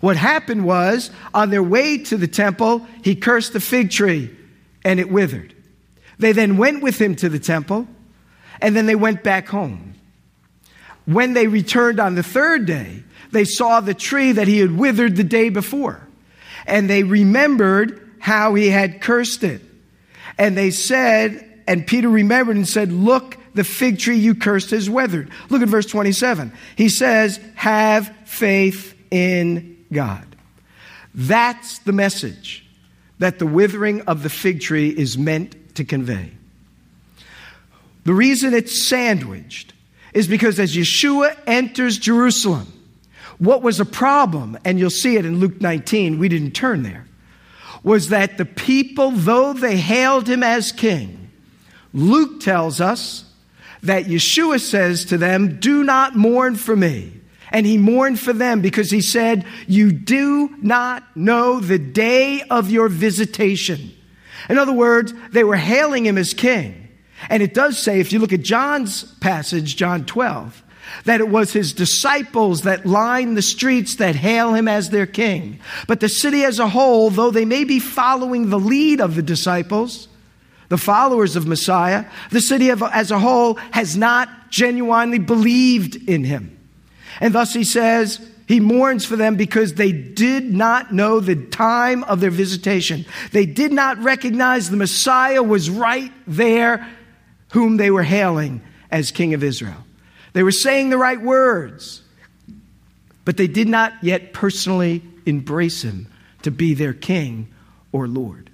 What 0.00 0.16
happened 0.16 0.64
was, 0.64 1.10
on 1.34 1.50
their 1.50 1.62
way 1.62 1.98
to 1.98 2.16
the 2.16 2.28
temple, 2.28 2.86
he 3.02 3.16
cursed 3.16 3.52
the 3.52 3.60
fig 3.60 3.90
tree 3.90 4.30
and 4.84 5.00
it 5.00 5.10
withered. 5.10 5.54
They 6.18 6.32
then 6.32 6.56
went 6.56 6.82
with 6.82 7.00
him 7.00 7.16
to 7.16 7.28
the 7.28 7.38
temple 7.38 7.88
and 8.60 8.76
then 8.76 8.86
they 8.86 8.94
went 8.94 9.24
back 9.24 9.48
home. 9.48 9.94
When 11.04 11.32
they 11.32 11.46
returned 11.46 12.00
on 12.00 12.14
the 12.14 12.22
third 12.22 12.66
day, 12.66 13.02
they 13.30 13.44
saw 13.44 13.80
the 13.80 13.94
tree 13.94 14.32
that 14.32 14.48
he 14.48 14.58
had 14.58 14.76
withered 14.76 15.16
the 15.16 15.24
day 15.24 15.48
before. 15.48 16.06
And 16.66 16.88
they 16.88 17.02
remembered 17.02 18.10
how 18.18 18.54
he 18.54 18.68
had 18.68 19.00
cursed 19.00 19.42
it. 19.42 19.62
And 20.38 20.56
they 20.56 20.70
said, 20.70 21.44
and 21.66 21.86
Peter 21.86 22.08
remembered 22.08 22.56
and 22.56 22.66
said, 22.66 22.92
Look, 22.92 23.36
the 23.54 23.64
fig 23.64 23.98
tree 23.98 24.16
you 24.16 24.34
cursed 24.34 24.70
has 24.70 24.88
withered. 24.88 25.30
Look 25.50 25.62
at 25.62 25.68
verse 25.68 25.86
27. 25.86 26.52
He 26.76 26.88
says, 26.88 27.40
Have 27.56 28.14
faith 28.24 28.94
in 29.10 29.84
God. 29.92 30.24
That's 31.14 31.80
the 31.80 31.92
message 31.92 32.64
that 33.18 33.38
the 33.38 33.46
withering 33.46 34.02
of 34.02 34.22
the 34.22 34.30
fig 34.30 34.60
tree 34.60 34.88
is 34.88 35.18
meant 35.18 35.74
to 35.74 35.84
convey. 35.84 36.30
The 38.04 38.14
reason 38.14 38.54
it's 38.54 38.88
sandwiched 38.88 39.72
is 40.14 40.28
because 40.28 40.58
as 40.58 40.74
Yeshua 40.74 41.36
enters 41.46 41.98
Jerusalem, 41.98 42.72
what 43.38 43.62
was 43.62 43.80
a 43.80 43.84
problem, 43.84 44.56
and 44.64 44.78
you'll 44.78 44.90
see 44.90 45.16
it 45.16 45.24
in 45.24 45.38
Luke 45.38 45.60
19, 45.60 46.18
we 46.18 46.28
didn't 46.28 46.52
turn 46.52 46.82
there, 46.82 47.06
was 47.88 48.10
that 48.10 48.36
the 48.36 48.44
people, 48.44 49.10
though 49.10 49.54
they 49.54 49.78
hailed 49.78 50.28
him 50.28 50.42
as 50.42 50.72
king, 50.72 51.30
Luke 51.94 52.40
tells 52.40 52.82
us 52.82 53.24
that 53.82 54.04
Yeshua 54.04 54.60
says 54.60 55.06
to 55.06 55.16
them, 55.16 55.58
Do 55.58 55.82
not 55.82 56.14
mourn 56.14 56.56
for 56.56 56.76
me. 56.76 57.14
And 57.50 57.64
he 57.64 57.78
mourned 57.78 58.20
for 58.20 58.34
them 58.34 58.60
because 58.60 58.90
he 58.90 59.00
said, 59.00 59.46
You 59.66 59.90
do 59.90 60.54
not 60.60 61.02
know 61.16 61.60
the 61.60 61.78
day 61.78 62.42
of 62.50 62.70
your 62.70 62.90
visitation. 62.90 63.90
In 64.50 64.58
other 64.58 64.74
words, 64.74 65.14
they 65.30 65.42
were 65.42 65.56
hailing 65.56 66.04
him 66.04 66.18
as 66.18 66.34
king. 66.34 66.90
And 67.30 67.42
it 67.42 67.54
does 67.54 67.78
say, 67.78 68.00
if 68.00 68.12
you 68.12 68.18
look 68.18 68.34
at 68.34 68.42
John's 68.42 69.04
passage, 69.14 69.76
John 69.76 70.04
12, 70.04 70.62
that 71.04 71.20
it 71.20 71.28
was 71.28 71.52
his 71.52 71.72
disciples 71.72 72.62
that 72.62 72.86
line 72.86 73.34
the 73.34 73.42
streets 73.42 73.96
that 73.96 74.16
hail 74.16 74.54
him 74.54 74.68
as 74.68 74.90
their 74.90 75.06
king. 75.06 75.60
But 75.86 76.00
the 76.00 76.08
city 76.08 76.44
as 76.44 76.58
a 76.58 76.68
whole, 76.68 77.10
though 77.10 77.30
they 77.30 77.44
may 77.44 77.64
be 77.64 77.80
following 77.80 78.50
the 78.50 78.58
lead 78.58 79.00
of 79.00 79.14
the 79.14 79.22
disciples, 79.22 80.08
the 80.68 80.78
followers 80.78 81.36
of 81.36 81.46
Messiah, 81.46 82.04
the 82.30 82.40
city 82.40 82.70
as 82.70 83.10
a 83.10 83.18
whole 83.18 83.54
has 83.72 83.96
not 83.96 84.50
genuinely 84.50 85.18
believed 85.18 85.96
in 86.08 86.24
him. 86.24 86.58
And 87.20 87.34
thus 87.34 87.54
he 87.54 87.64
says, 87.64 88.20
he 88.46 88.60
mourns 88.60 89.04
for 89.04 89.16
them 89.16 89.36
because 89.36 89.74
they 89.74 89.92
did 89.92 90.54
not 90.54 90.92
know 90.92 91.20
the 91.20 91.36
time 91.36 92.02
of 92.04 92.20
their 92.20 92.30
visitation. 92.30 93.04
They 93.32 93.44
did 93.44 93.72
not 93.72 93.98
recognize 93.98 94.70
the 94.70 94.78
Messiah 94.78 95.42
was 95.42 95.68
right 95.68 96.12
there, 96.26 96.88
whom 97.52 97.76
they 97.76 97.90
were 97.90 98.02
hailing 98.02 98.62
as 98.90 99.10
King 99.10 99.34
of 99.34 99.44
Israel. 99.44 99.84
They 100.38 100.44
were 100.44 100.52
saying 100.52 100.90
the 100.90 100.98
right 100.98 101.20
words, 101.20 102.00
but 103.24 103.36
they 103.36 103.48
did 103.48 103.66
not 103.66 103.92
yet 104.02 104.32
personally 104.32 105.02
embrace 105.26 105.82
him 105.82 106.06
to 106.42 106.52
be 106.52 106.74
their 106.74 106.92
king 106.92 107.52
or 107.90 108.06
Lord. 108.06 108.48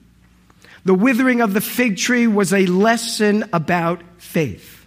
The 0.86 0.94
withering 0.94 1.42
of 1.42 1.52
the 1.52 1.60
fig 1.60 1.98
tree 1.98 2.26
was 2.26 2.54
a 2.54 2.64
lesson 2.64 3.50
about 3.52 4.00
faith. 4.16 4.86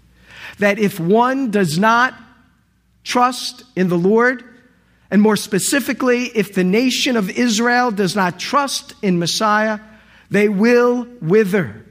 That 0.57 0.79
if 0.79 0.99
one 0.99 1.51
does 1.51 1.77
not 1.77 2.15
trust 3.03 3.61
in 3.75 3.89
the 3.89 3.95
Lord, 3.95 4.43
and 5.11 5.21
more 5.21 5.37
specifically, 5.37 6.23
if 6.23 6.55
the 6.55 6.63
nation 6.63 7.15
of 7.15 7.29
Israel 7.29 7.91
does 7.91 8.15
not 8.15 8.39
trust 8.39 8.95
in 9.03 9.19
Messiah, 9.19 9.81
they 10.31 10.49
will 10.49 11.07
wither 11.21 11.85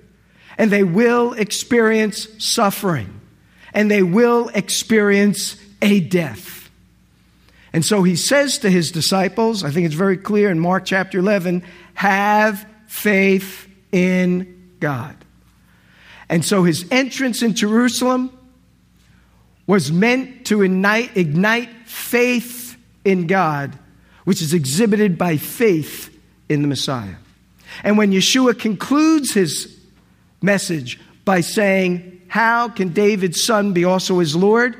and 0.59 0.69
they 0.69 0.83
will 0.83 1.33
experience 1.33 2.27
suffering 2.45 3.17
and 3.77 3.91
they 3.91 4.03
will 4.03 4.49
experience 4.55 5.55
a 5.83 6.01
death. 6.01 6.71
And 7.75 7.85
so 7.85 8.03
he 8.03 8.17
says 8.17 8.59
to 8.59 8.71
his 8.71 8.91
disciples, 8.91 9.63
I 9.63 9.71
think 9.71 9.85
it's 9.85 9.95
very 9.95 10.17
clear 10.17 10.51
in 10.51 10.59
Mark 10.59 10.87
chapter 10.87 11.19
11, 11.19 11.63
have 11.93 12.67
faith 12.87 13.69
in 13.93 14.73
God. 14.81 15.15
And 16.31 16.43
so 16.43 16.65
his 16.65 16.87
entrance 16.91 17.43
in 17.43 17.55
Jerusalem 17.55 18.37
was 19.67 19.93
meant 19.93 20.47
to 20.47 20.63
ignite, 20.63 21.15
ignite 21.15 21.69
faith 21.85 22.79
in 23.05 23.27
God, 23.27 23.79
which 24.25 24.41
is 24.41 24.55
exhibited 24.55 25.19
by 25.19 25.37
faith 25.37 26.19
in 26.49 26.63
the 26.63 26.69
Messiah. 26.69 27.17
And 27.85 27.99
when 27.99 28.11
Yeshua 28.11 28.59
concludes 28.59 29.35
his 29.35 29.79
message 30.41 30.99
by 31.27 31.43
saying, 31.43 32.16
How 32.29 32.69
can 32.69 32.91
David's 32.91 33.45
son 33.45 33.73
be 33.73 33.85
also 33.85 34.19
his 34.19 34.35
Lord? 34.35 34.77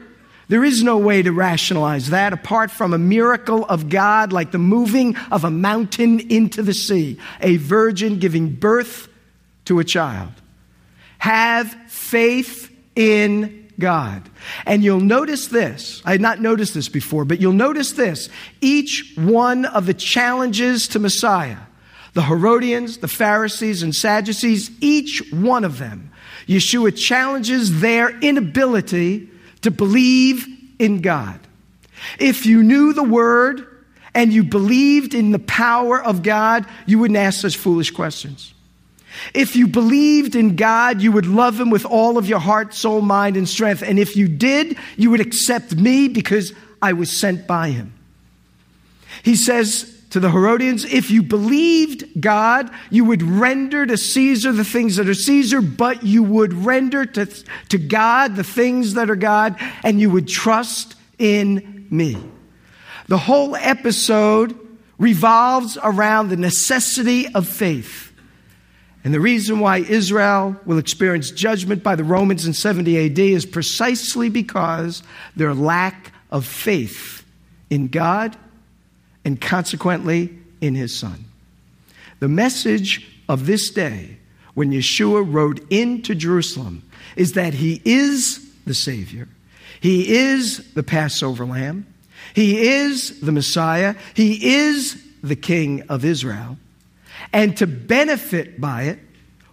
There 0.49 0.65
is 0.65 0.83
no 0.83 0.99
way 0.99 1.23
to 1.23 1.33
rationalize 1.33 2.11
that 2.11 2.33
apart 2.33 2.71
from 2.71 2.95
a 2.95 2.99
miracle 2.99 3.65
of 3.65 3.89
God, 3.89 4.33
like 4.33 4.53
the 4.53 4.59
moving 4.59 5.17
of 5.33 5.45
a 5.45 5.51
mountain 5.51 6.21
into 6.21 6.63
the 6.63 6.75
sea, 6.75 7.19
a 7.41 7.57
virgin 7.57 8.19
giving 8.21 8.55
birth 8.55 9.09
to 9.65 9.81
a 9.81 9.85
child. 9.85 10.33
Have 11.19 11.73
faith 11.89 12.73
in 12.95 13.71
God. 13.79 14.29
And 14.65 14.85
you'll 14.85 15.01
notice 15.01 15.49
this. 15.49 16.01
I 16.05 16.13
had 16.13 16.21
not 16.21 16.41
noticed 16.41 16.75
this 16.75 16.89
before, 16.89 17.25
but 17.25 17.41
you'll 17.41 17.53
notice 17.53 17.93
this. 17.93 18.29
Each 18.61 19.15
one 19.17 19.65
of 19.65 19.87
the 19.87 19.95
challenges 19.95 20.89
to 20.89 20.99
Messiah, 20.99 21.59
the 22.15 22.23
Herodians, 22.23 22.99
the 22.99 23.09
Pharisees, 23.09 23.83
and 23.83 23.95
Sadducees, 23.95 24.71
each 24.81 25.23
one 25.33 25.65
of 25.65 25.79
them, 25.79 26.11
Yeshua 26.49 26.97
challenges 26.97 27.81
their 27.81 28.19
inability 28.21 29.29
to 29.63 29.71
believe 29.71 30.47
in 30.79 31.01
God. 31.01 31.41
If 32.19 32.47
you 32.47 32.63
knew 32.63 32.93
the 32.93 33.03
word 33.03 33.67
and 34.15 34.33
you 34.33 34.45
believed 34.45 35.15
in 35.15 35.33
the 35.33 35.39
power 35.39 36.03
of 36.03 36.23
God, 36.23 36.67
you 36.87 36.99
wouldn't 36.99 37.19
ask 37.19 37.41
such 37.41 37.57
foolish 37.57 37.91
questions. 37.91 38.55
If 39.35 39.57
you 39.57 39.67
believed 39.67 40.37
in 40.37 40.57
God, 40.57 41.01
you 41.01 41.11
would 41.13 41.27
love 41.27 41.59
Him 41.59 41.71
with 41.71 41.87
all 41.87 42.19
of 42.19 42.29
your 42.29 42.39
heart, 42.39 42.75
soul, 42.75 43.01
mind, 43.01 43.37
and 43.37 43.49
strength. 43.49 43.83
And 43.83 43.99
if 43.99 44.17
you 44.17 44.29
did, 44.29 44.77
you 44.97 45.11
would 45.11 45.21
accept 45.21 45.75
me 45.75 46.09
because 46.09 46.53
I 46.83 46.93
was 46.93 47.11
sent 47.11 47.47
by 47.47 47.71
Him. 47.71 47.95
He 49.23 49.35
says 49.35 49.96
to 50.11 50.21
the 50.21 50.31
Herodians, 50.31 50.85
if 50.85 51.11
you 51.11 51.23
believed 51.23 52.21
God, 52.21 52.71
you 52.91 53.05
would 53.05 53.23
render 53.23 53.85
to 53.85 53.97
Caesar 53.97 54.53
the 54.53 54.65
things 54.65 54.97
that 54.97 55.09
are 55.09 55.15
Caesar, 55.15 55.61
but 55.61 56.05
you 56.05 56.23
would 56.23 56.53
render 56.53 57.05
to, 57.05 57.27
to 57.69 57.79
God 57.79 58.37
the 58.37 58.45
things 58.45 58.95
that 58.95 59.11
are 59.11 59.17
God, 59.17 59.57
and 59.83 60.01
you 60.01 60.11
would 60.11 60.29
trust 60.29 60.95
in 61.19 61.87
me. 61.91 62.17
The 63.09 63.19
whole 63.19 63.57
episode 63.57 64.59
revolves 64.99 65.77
around 65.83 66.29
the 66.29 66.37
necessity 66.37 67.33
of 67.35 67.49
faith. 67.49 68.13
And 69.05 69.15
the 69.15 69.21
reason 69.21 69.61
why 69.61 69.79
Israel 69.79 70.57
will 70.65 70.79
experience 70.79 71.31
judgment 71.31 71.83
by 71.83 71.95
the 71.95 72.05
Romans 72.05 72.47
in 72.47 72.53
70 72.53 73.07
AD 73.07 73.19
is 73.19 73.47
precisely 73.47 74.29
because 74.29 75.03
their 75.37 75.55
lack 75.55 76.13
of 76.31 76.45
faith 76.45 77.25
in 77.71 77.89
God 77.89 78.37
and 79.27 79.41
consequently 79.41 80.31
in 80.61 80.77
his 80.77 80.97
Son. 80.97 81.25
The 82.21 82.29
message 82.29 83.13
of 83.29 83.45
this 83.45 83.71
day, 83.71 84.19
when 84.55 84.71
Yeshua 84.71 85.27
rode 85.27 85.67
into 85.69 86.15
Jerusalem, 86.15 86.85
is 87.17 87.33
that 87.33 87.53
he 87.53 87.83
is 87.85 88.49
the 88.67 88.73
Savior, 88.73 89.27
he 89.81 90.15
is 90.15 90.73
the 90.75 90.85
Passover 90.85 91.45
lamb, 91.45 91.87
he 92.35 92.69
is 92.69 93.21
the 93.21 93.33
Messiah, 93.33 93.97
he 94.15 94.55
is 94.55 95.03
the 95.25 95.37
King 95.37 95.83
of 95.89 96.05
Israel. 96.05 96.57
And 97.33 97.57
to 97.57 97.67
benefit 97.67 98.61
by 98.61 98.85
it, 98.85 99.01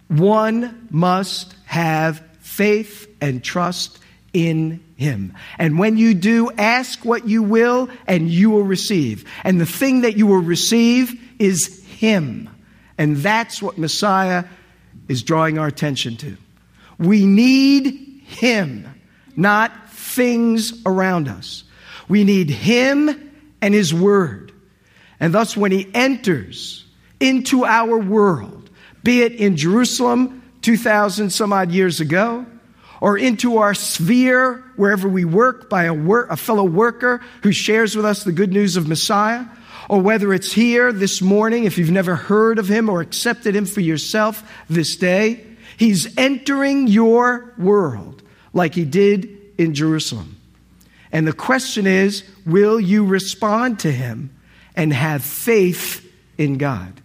one 0.06 0.86
must 0.92 1.52
have 1.64 2.24
faith 2.38 3.12
and 3.20 3.42
trust 3.42 3.98
in 4.34 4.84
him. 4.96 5.32
And 5.58 5.78
when 5.78 5.96
you 5.96 6.12
do, 6.12 6.50
ask 6.58 7.04
what 7.04 7.26
you 7.26 7.42
will 7.42 7.88
and 8.06 8.28
you 8.28 8.50
will 8.50 8.64
receive. 8.64 9.24
And 9.44 9.60
the 9.60 9.66
thing 9.66 10.02
that 10.02 10.16
you 10.16 10.26
will 10.26 10.42
receive 10.42 11.18
is 11.38 11.82
him. 11.84 12.50
And 12.98 13.16
that's 13.18 13.62
what 13.62 13.78
Messiah 13.78 14.44
is 15.08 15.22
drawing 15.22 15.58
our 15.58 15.66
attention 15.66 16.16
to. 16.18 16.36
We 16.98 17.24
need 17.24 18.22
him, 18.26 18.86
not 19.36 19.90
things 19.90 20.82
around 20.84 21.28
us. 21.28 21.64
We 22.08 22.24
need 22.24 22.50
him 22.50 23.32
and 23.62 23.72
his 23.72 23.94
word. 23.94 24.52
And 25.18 25.32
thus, 25.32 25.56
when 25.56 25.72
he 25.72 25.88
enters 25.94 26.84
into 27.18 27.64
our 27.64 27.98
world, 27.98 28.68
be 29.02 29.22
it 29.22 29.32
in 29.32 29.56
Jerusalem 29.56 30.42
2,000 30.62 31.30
some 31.30 31.52
odd 31.52 31.70
years 31.70 32.00
ago, 32.00 32.46
or 33.00 33.18
into 33.18 33.58
our 33.58 33.74
sphere 33.74 34.64
wherever 34.76 35.08
we 35.08 35.24
work 35.24 35.68
by 35.68 35.84
a, 35.84 35.94
work, 35.94 36.30
a 36.30 36.36
fellow 36.36 36.64
worker 36.64 37.20
who 37.42 37.52
shares 37.52 37.96
with 37.96 38.04
us 38.04 38.24
the 38.24 38.32
good 38.32 38.52
news 38.52 38.76
of 38.76 38.88
Messiah, 38.88 39.44
or 39.88 40.00
whether 40.00 40.32
it's 40.32 40.52
here 40.52 40.92
this 40.92 41.20
morning, 41.20 41.64
if 41.64 41.76
you've 41.76 41.90
never 41.90 42.16
heard 42.16 42.58
of 42.58 42.68
him 42.68 42.88
or 42.88 43.00
accepted 43.00 43.54
him 43.54 43.66
for 43.66 43.80
yourself 43.80 44.50
this 44.68 44.96
day, 44.96 45.44
he's 45.76 46.16
entering 46.16 46.86
your 46.86 47.52
world 47.58 48.22
like 48.52 48.74
he 48.74 48.84
did 48.84 49.28
in 49.58 49.74
Jerusalem. 49.74 50.40
And 51.12 51.26
the 51.26 51.32
question 51.32 51.86
is 51.86 52.24
will 52.46 52.80
you 52.80 53.04
respond 53.04 53.80
to 53.80 53.92
him 53.92 54.34
and 54.74 54.92
have 54.92 55.22
faith 55.22 56.04
in 56.38 56.58
God? 56.58 57.00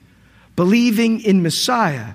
Believing 0.55 1.21
in 1.21 1.43
Messiah 1.43 2.13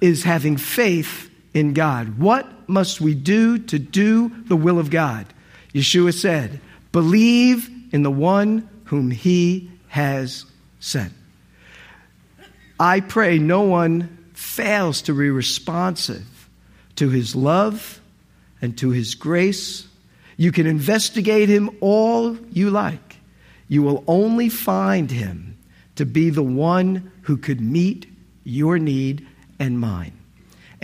is 0.00 0.24
having 0.24 0.56
faith 0.56 1.30
in 1.54 1.72
God. 1.72 2.18
What 2.18 2.68
must 2.68 3.00
we 3.00 3.14
do 3.14 3.58
to 3.58 3.78
do 3.78 4.30
the 4.46 4.56
will 4.56 4.78
of 4.78 4.90
God? 4.90 5.32
Yeshua 5.72 6.12
said, 6.12 6.60
Believe 6.92 7.70
in 7.92 8.02
the 8.02 8.10
one 8.10 8.68
whom 8.84 9.10
he 9.10 9.70
has 9.88 10.44
sent. 10.80 11.12
I 12.78 13.00
pray 13.00 13.38
no 13.38 13.62
one 13.62 14.30
fails 14.34 15.02
to 15.02 15.14
be 15.14 15.30
responsive 15.30 16.48
to 16.96 17.08
his 17.08 17.34
love 17.34 18.00
and 18.60 18.76
to 18.78 18.90
his 18.90 19.14
grace. 19.14 19.86
You 20.36 20.52
can 20.52 20.66
investigate 20.66 21.48
him 21.48 21.70
all 21.80 22.36
you 22.50 22.70
like. 22.70 23.18
You 23.68 23.82
will 23.82 24.04
only 24.06 24.48
find 24.48 25.10
him 25.10 25.56
to 25.96 26.04
be 26.04 26.30
the 26.30 26.42
one 26.42 27.12
who 27.22 27.36
could 27.36 27.60
meet 27.60 28.06
your 28.42 28.78
need 28.78 29.26
and 29.58 29.78
mine. 29.78 30.13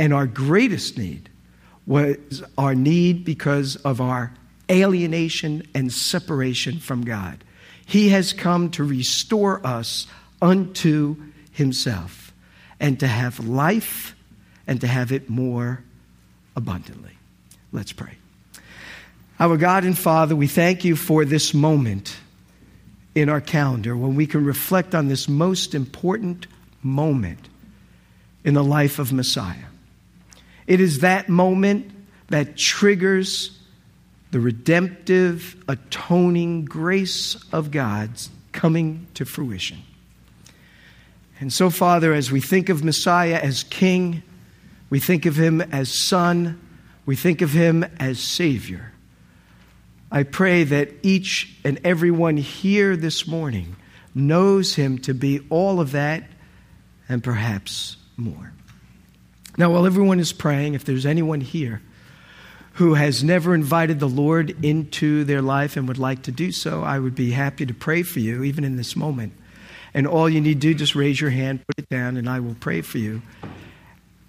And 0.01 0.15
our 0.15 0.27
greatest 0.27 0.97
need 0.97 1.29
was 1.87 2.43
our 2.57 2.75
need 2.75 3.23
because 3.23 3.77
of 3.77 4.01
our 4.01 4.33
alienation 4.71 5.63
and 5.75 5.93
separation 5.93 6.79
from 6.79 7.05
God. 7.05 7.45
He 7.85 8.09
has 8.09 8.33
come 8.33 8.71
to 8.71 8.83
restore 8.83 9.65
us 9.67 10.07
unto 10.41 11.17
Himself 11.53 12.33
and 12.81 12.99
to 13.01 13.07
have 13.07 13.47
life 13.47 14.17
and 14.67 14.81
to 14.81 14.87
have 14.87 15.13
it 15.13 15.29
more 15.29 15.85
abundantly. 16.57 17.19
Let's 17.71 17.93
pray. 17.93 18.15
Our 19.39 19.59
God 19.59 19.85
and 19.85 19.99
Father, 19.99 20.35
we 20.35 20.47
thank 20.47 20.83
you 20.83 20.97
for 20.97 21.27
this 21.27 21.53
moment 21.53 22.17
in 23.15 23.29
our 23.29 23.43
calendar 23.43 23.95
when 23.95 24.15
we 24.15 24.27
can 24.27 24.47
reflect 24.47 24.95
on 24.95 25.09
this 25.09 25.29
most 25.29 25.75
important 25.75 26.47
moment 26.83 27.51
in 28.45 28.55
the 28.55 28.65
life 28.65 28.99
of 28.99 29.13
Messiah. 29.13 29.70
It 30.71 30.81
is 30.81 31.01
that 31.01 31.29
moment 31.29 31.91
that 32.29 32.57
triggers 32.57 33.59
the 34.31 34.39
redemptive, 34.39 35.57
atoning 35.67 36.65
grace 36.65 37.35
of 37.53 37.73
God's 37.73 38.31
coming 38.53 39.09
to 39.15 39.25
fruition. 39.25 39.79
And 41.41 41.53
so, 41.53 41.71
Father, 41.71 42.15
as 42.15 42.31
we 42.31 42.41
think 42.41 42.69
of 42.69 42.85
Messiah 42.85 43.41
as 43.43 43.65
King, 43.65 44.23
we 44.91 45.01
think 45.01 45.27
of 45.27 45.35
him 45.35 45.61
as 45.61 45.93
Son, 45.93 46.61
we 47.05 47.17
think 47.17 47.43
of 47.43 47.51
him 47.51 47.83
as 47.99 48.21
Savior. 48.21 48.93
I 50.09 50.23
pray 50.23 50.63
that 50.63 50.93
each 51.03 51.53
and 51.65 51.81
every 51.83 52.13
one 52.13 52.37
here 52.37 52.97
this 52.97 53.27
morning 53.27 53.75
knows 54.15 54.77
him 54.77 54.99
to 54.99 55.15
be 55.15 55.41
all 55.51 55.81
of 55.81 55.91
that 55.93 56.31
and 57.09 57.25
perhaps 57.25 57.97
more. 58.17 58.53
Now, 59.57 59.71
while 59.71 59.87
everyone 59.87 60.21
is 60.21 60.33
praying, 60.33 60.75
if 60.75 60.85
there's 60.85 61.07
anyone 61.07 61.41
here 61.41 61.83
who 62.75 62.95
has 62.95 63.23
never 63.23 63.55
invited 63.55 64.01
the 64.01 64.09
Lord 64.09 64.65
into 64.65 65.25
their 65.25 65.43
life 65.43 65.77
and 65.77 65.89
would 65.89 65.99
like 65.99 66.23
to 66.23 66.33
do 66.33 66.53
so, 66.53 66.83
I 66.83 66.99
would 66.99 67.15
be 67.15 67.33
happy 67.33 67.67
to 67.67 67.75
pray 67.75 68.03
for 68.03 68.21
you, 68.21 68.43
even 68.43 68.65
in 68.65 68.77
this 68.77 68.95
moment. 68.97 69.33
And 69.93 70.07
all 70.07 70.29
you 70.31 70.41
need 70.41 70.61
to 70.61 70.69
do, 70.69 70.75
just 70.75 70.95
raise 70.95 71.21
your 71.21 71.31
hand, 71.31 71.67
put 71.67 71.79
it 71.79 71.89
down, 71.89 72.17
and 72.17 72.29
I 72.29 72.41
will 72.41 72.55
pray 72.55 72.81
for 72.81 72.99
you, 72.99 73.23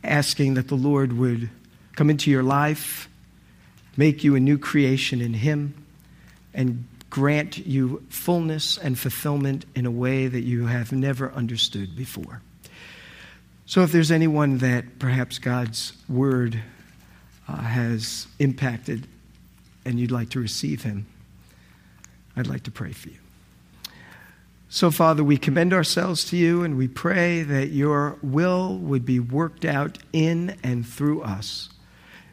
asking 0.03 0.55
that 0.55 0.67
the 0.67 0.75
Lord 0.75 1.13
would 1.13 1.49
come 1.95 2.09
into 2.09 2.31
your 2.31 2.43
life, 2.43 3.07
make 3.95 4.23
you 4.23 4.35
a 4.35 4.39
new 4.39 4.57
creation 4.57 5.21
in 5.21 5.35
Him, 5.35 5.85
and 6.53 6.85
grant 7.11 7.59
you 7.59 8.03
fullness 8.09 8.77
and 8.77 8.97
fulfillment 8.97 9.65
in 9.75 9.85
a 9.85 9.91
way 9.91 10.27
that 10.27 10.41
you 10.41 10.65
have 10.65 10.91
never 10.91 11.31
understood 11.33 11.95
before. 11.95 12.41
So, 13.71 13.83
if 13.83 13.93
there's 13.93 14.11
anyone 14.11 14.57
that 14.57 14.99
perhaps 14.99 15.39
God's 15.39 15.93
word 16.09 16.61
uh, 17.47 17.55
has 17.55 18.27
impacted 18.37 19.07
and 19.85 19.97
you'd 19.97 20.11
like 20.11 20.31
to 20.31 20.41
receive 20.41 20.83
him, 20.83 21.05
I'd 22.35 22.47
like 22.47 22.63
to 22.63 22.71
pray 22.71 22.91
for 22.91 23.07
you. 23.07 23.17
So, 24.67 24.91
Father, 24.91 25.23
we 25.23 25.37
commend 25.37 25.71
ourselves 25.71 26.25
to 26.31 26.35
you 26.35 26.63
and 26.63 26.77
we 26.77 26.89
pray 26.89 27.43
that 27.43 27.67
your 27.67 28.17
will 28.21 28.77
would 28.77 29.05
be 29.05 29.21
worked 29.21 29.63
out 29.63 29.99
in 30.11 30.57
and 30.61 30.85
through 30.85 31.21
us. 31.21 31.69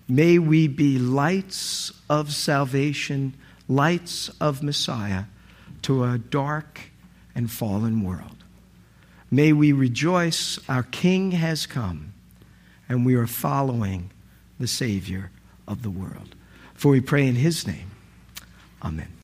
May 0.09 0.41
we 0.41 0.67
be 0.67 0.99
lights 0.99 1.93
of 2.11 2.33
salvation, 2.33 3.35
lights 3.69 4.29
of 4.41 4.61
Messiah 4.61 5.27
to 5.83 6.03
a 6.03 6.19
dark 6.19 6.91
and 7.33 7.49
fallen 7.49 8.03
world. 8.03 8.39
May 9.31 9.53
we 9.53 9.73
rejoice, 9.73 10.59
our 10.69 10.85
King 10.85 11.33
has 11.33 11.67
come, 11.67 12.15
and 12.89 13.05
we 13.05 13.15
are 13.15 13.27
following 13.27 14.11
the 14.59 14.67
Savior 14.67 15.31
of 15.67 15.83
the 15.83 15.91
world. 15.91 16.35
For 16.75 16.91
we 16.91 17.01
pray 17.01 17.27
in 17.27 17.35
his 17.35 17.67
name. 17.67 17.91
Amen. 18.83 19.09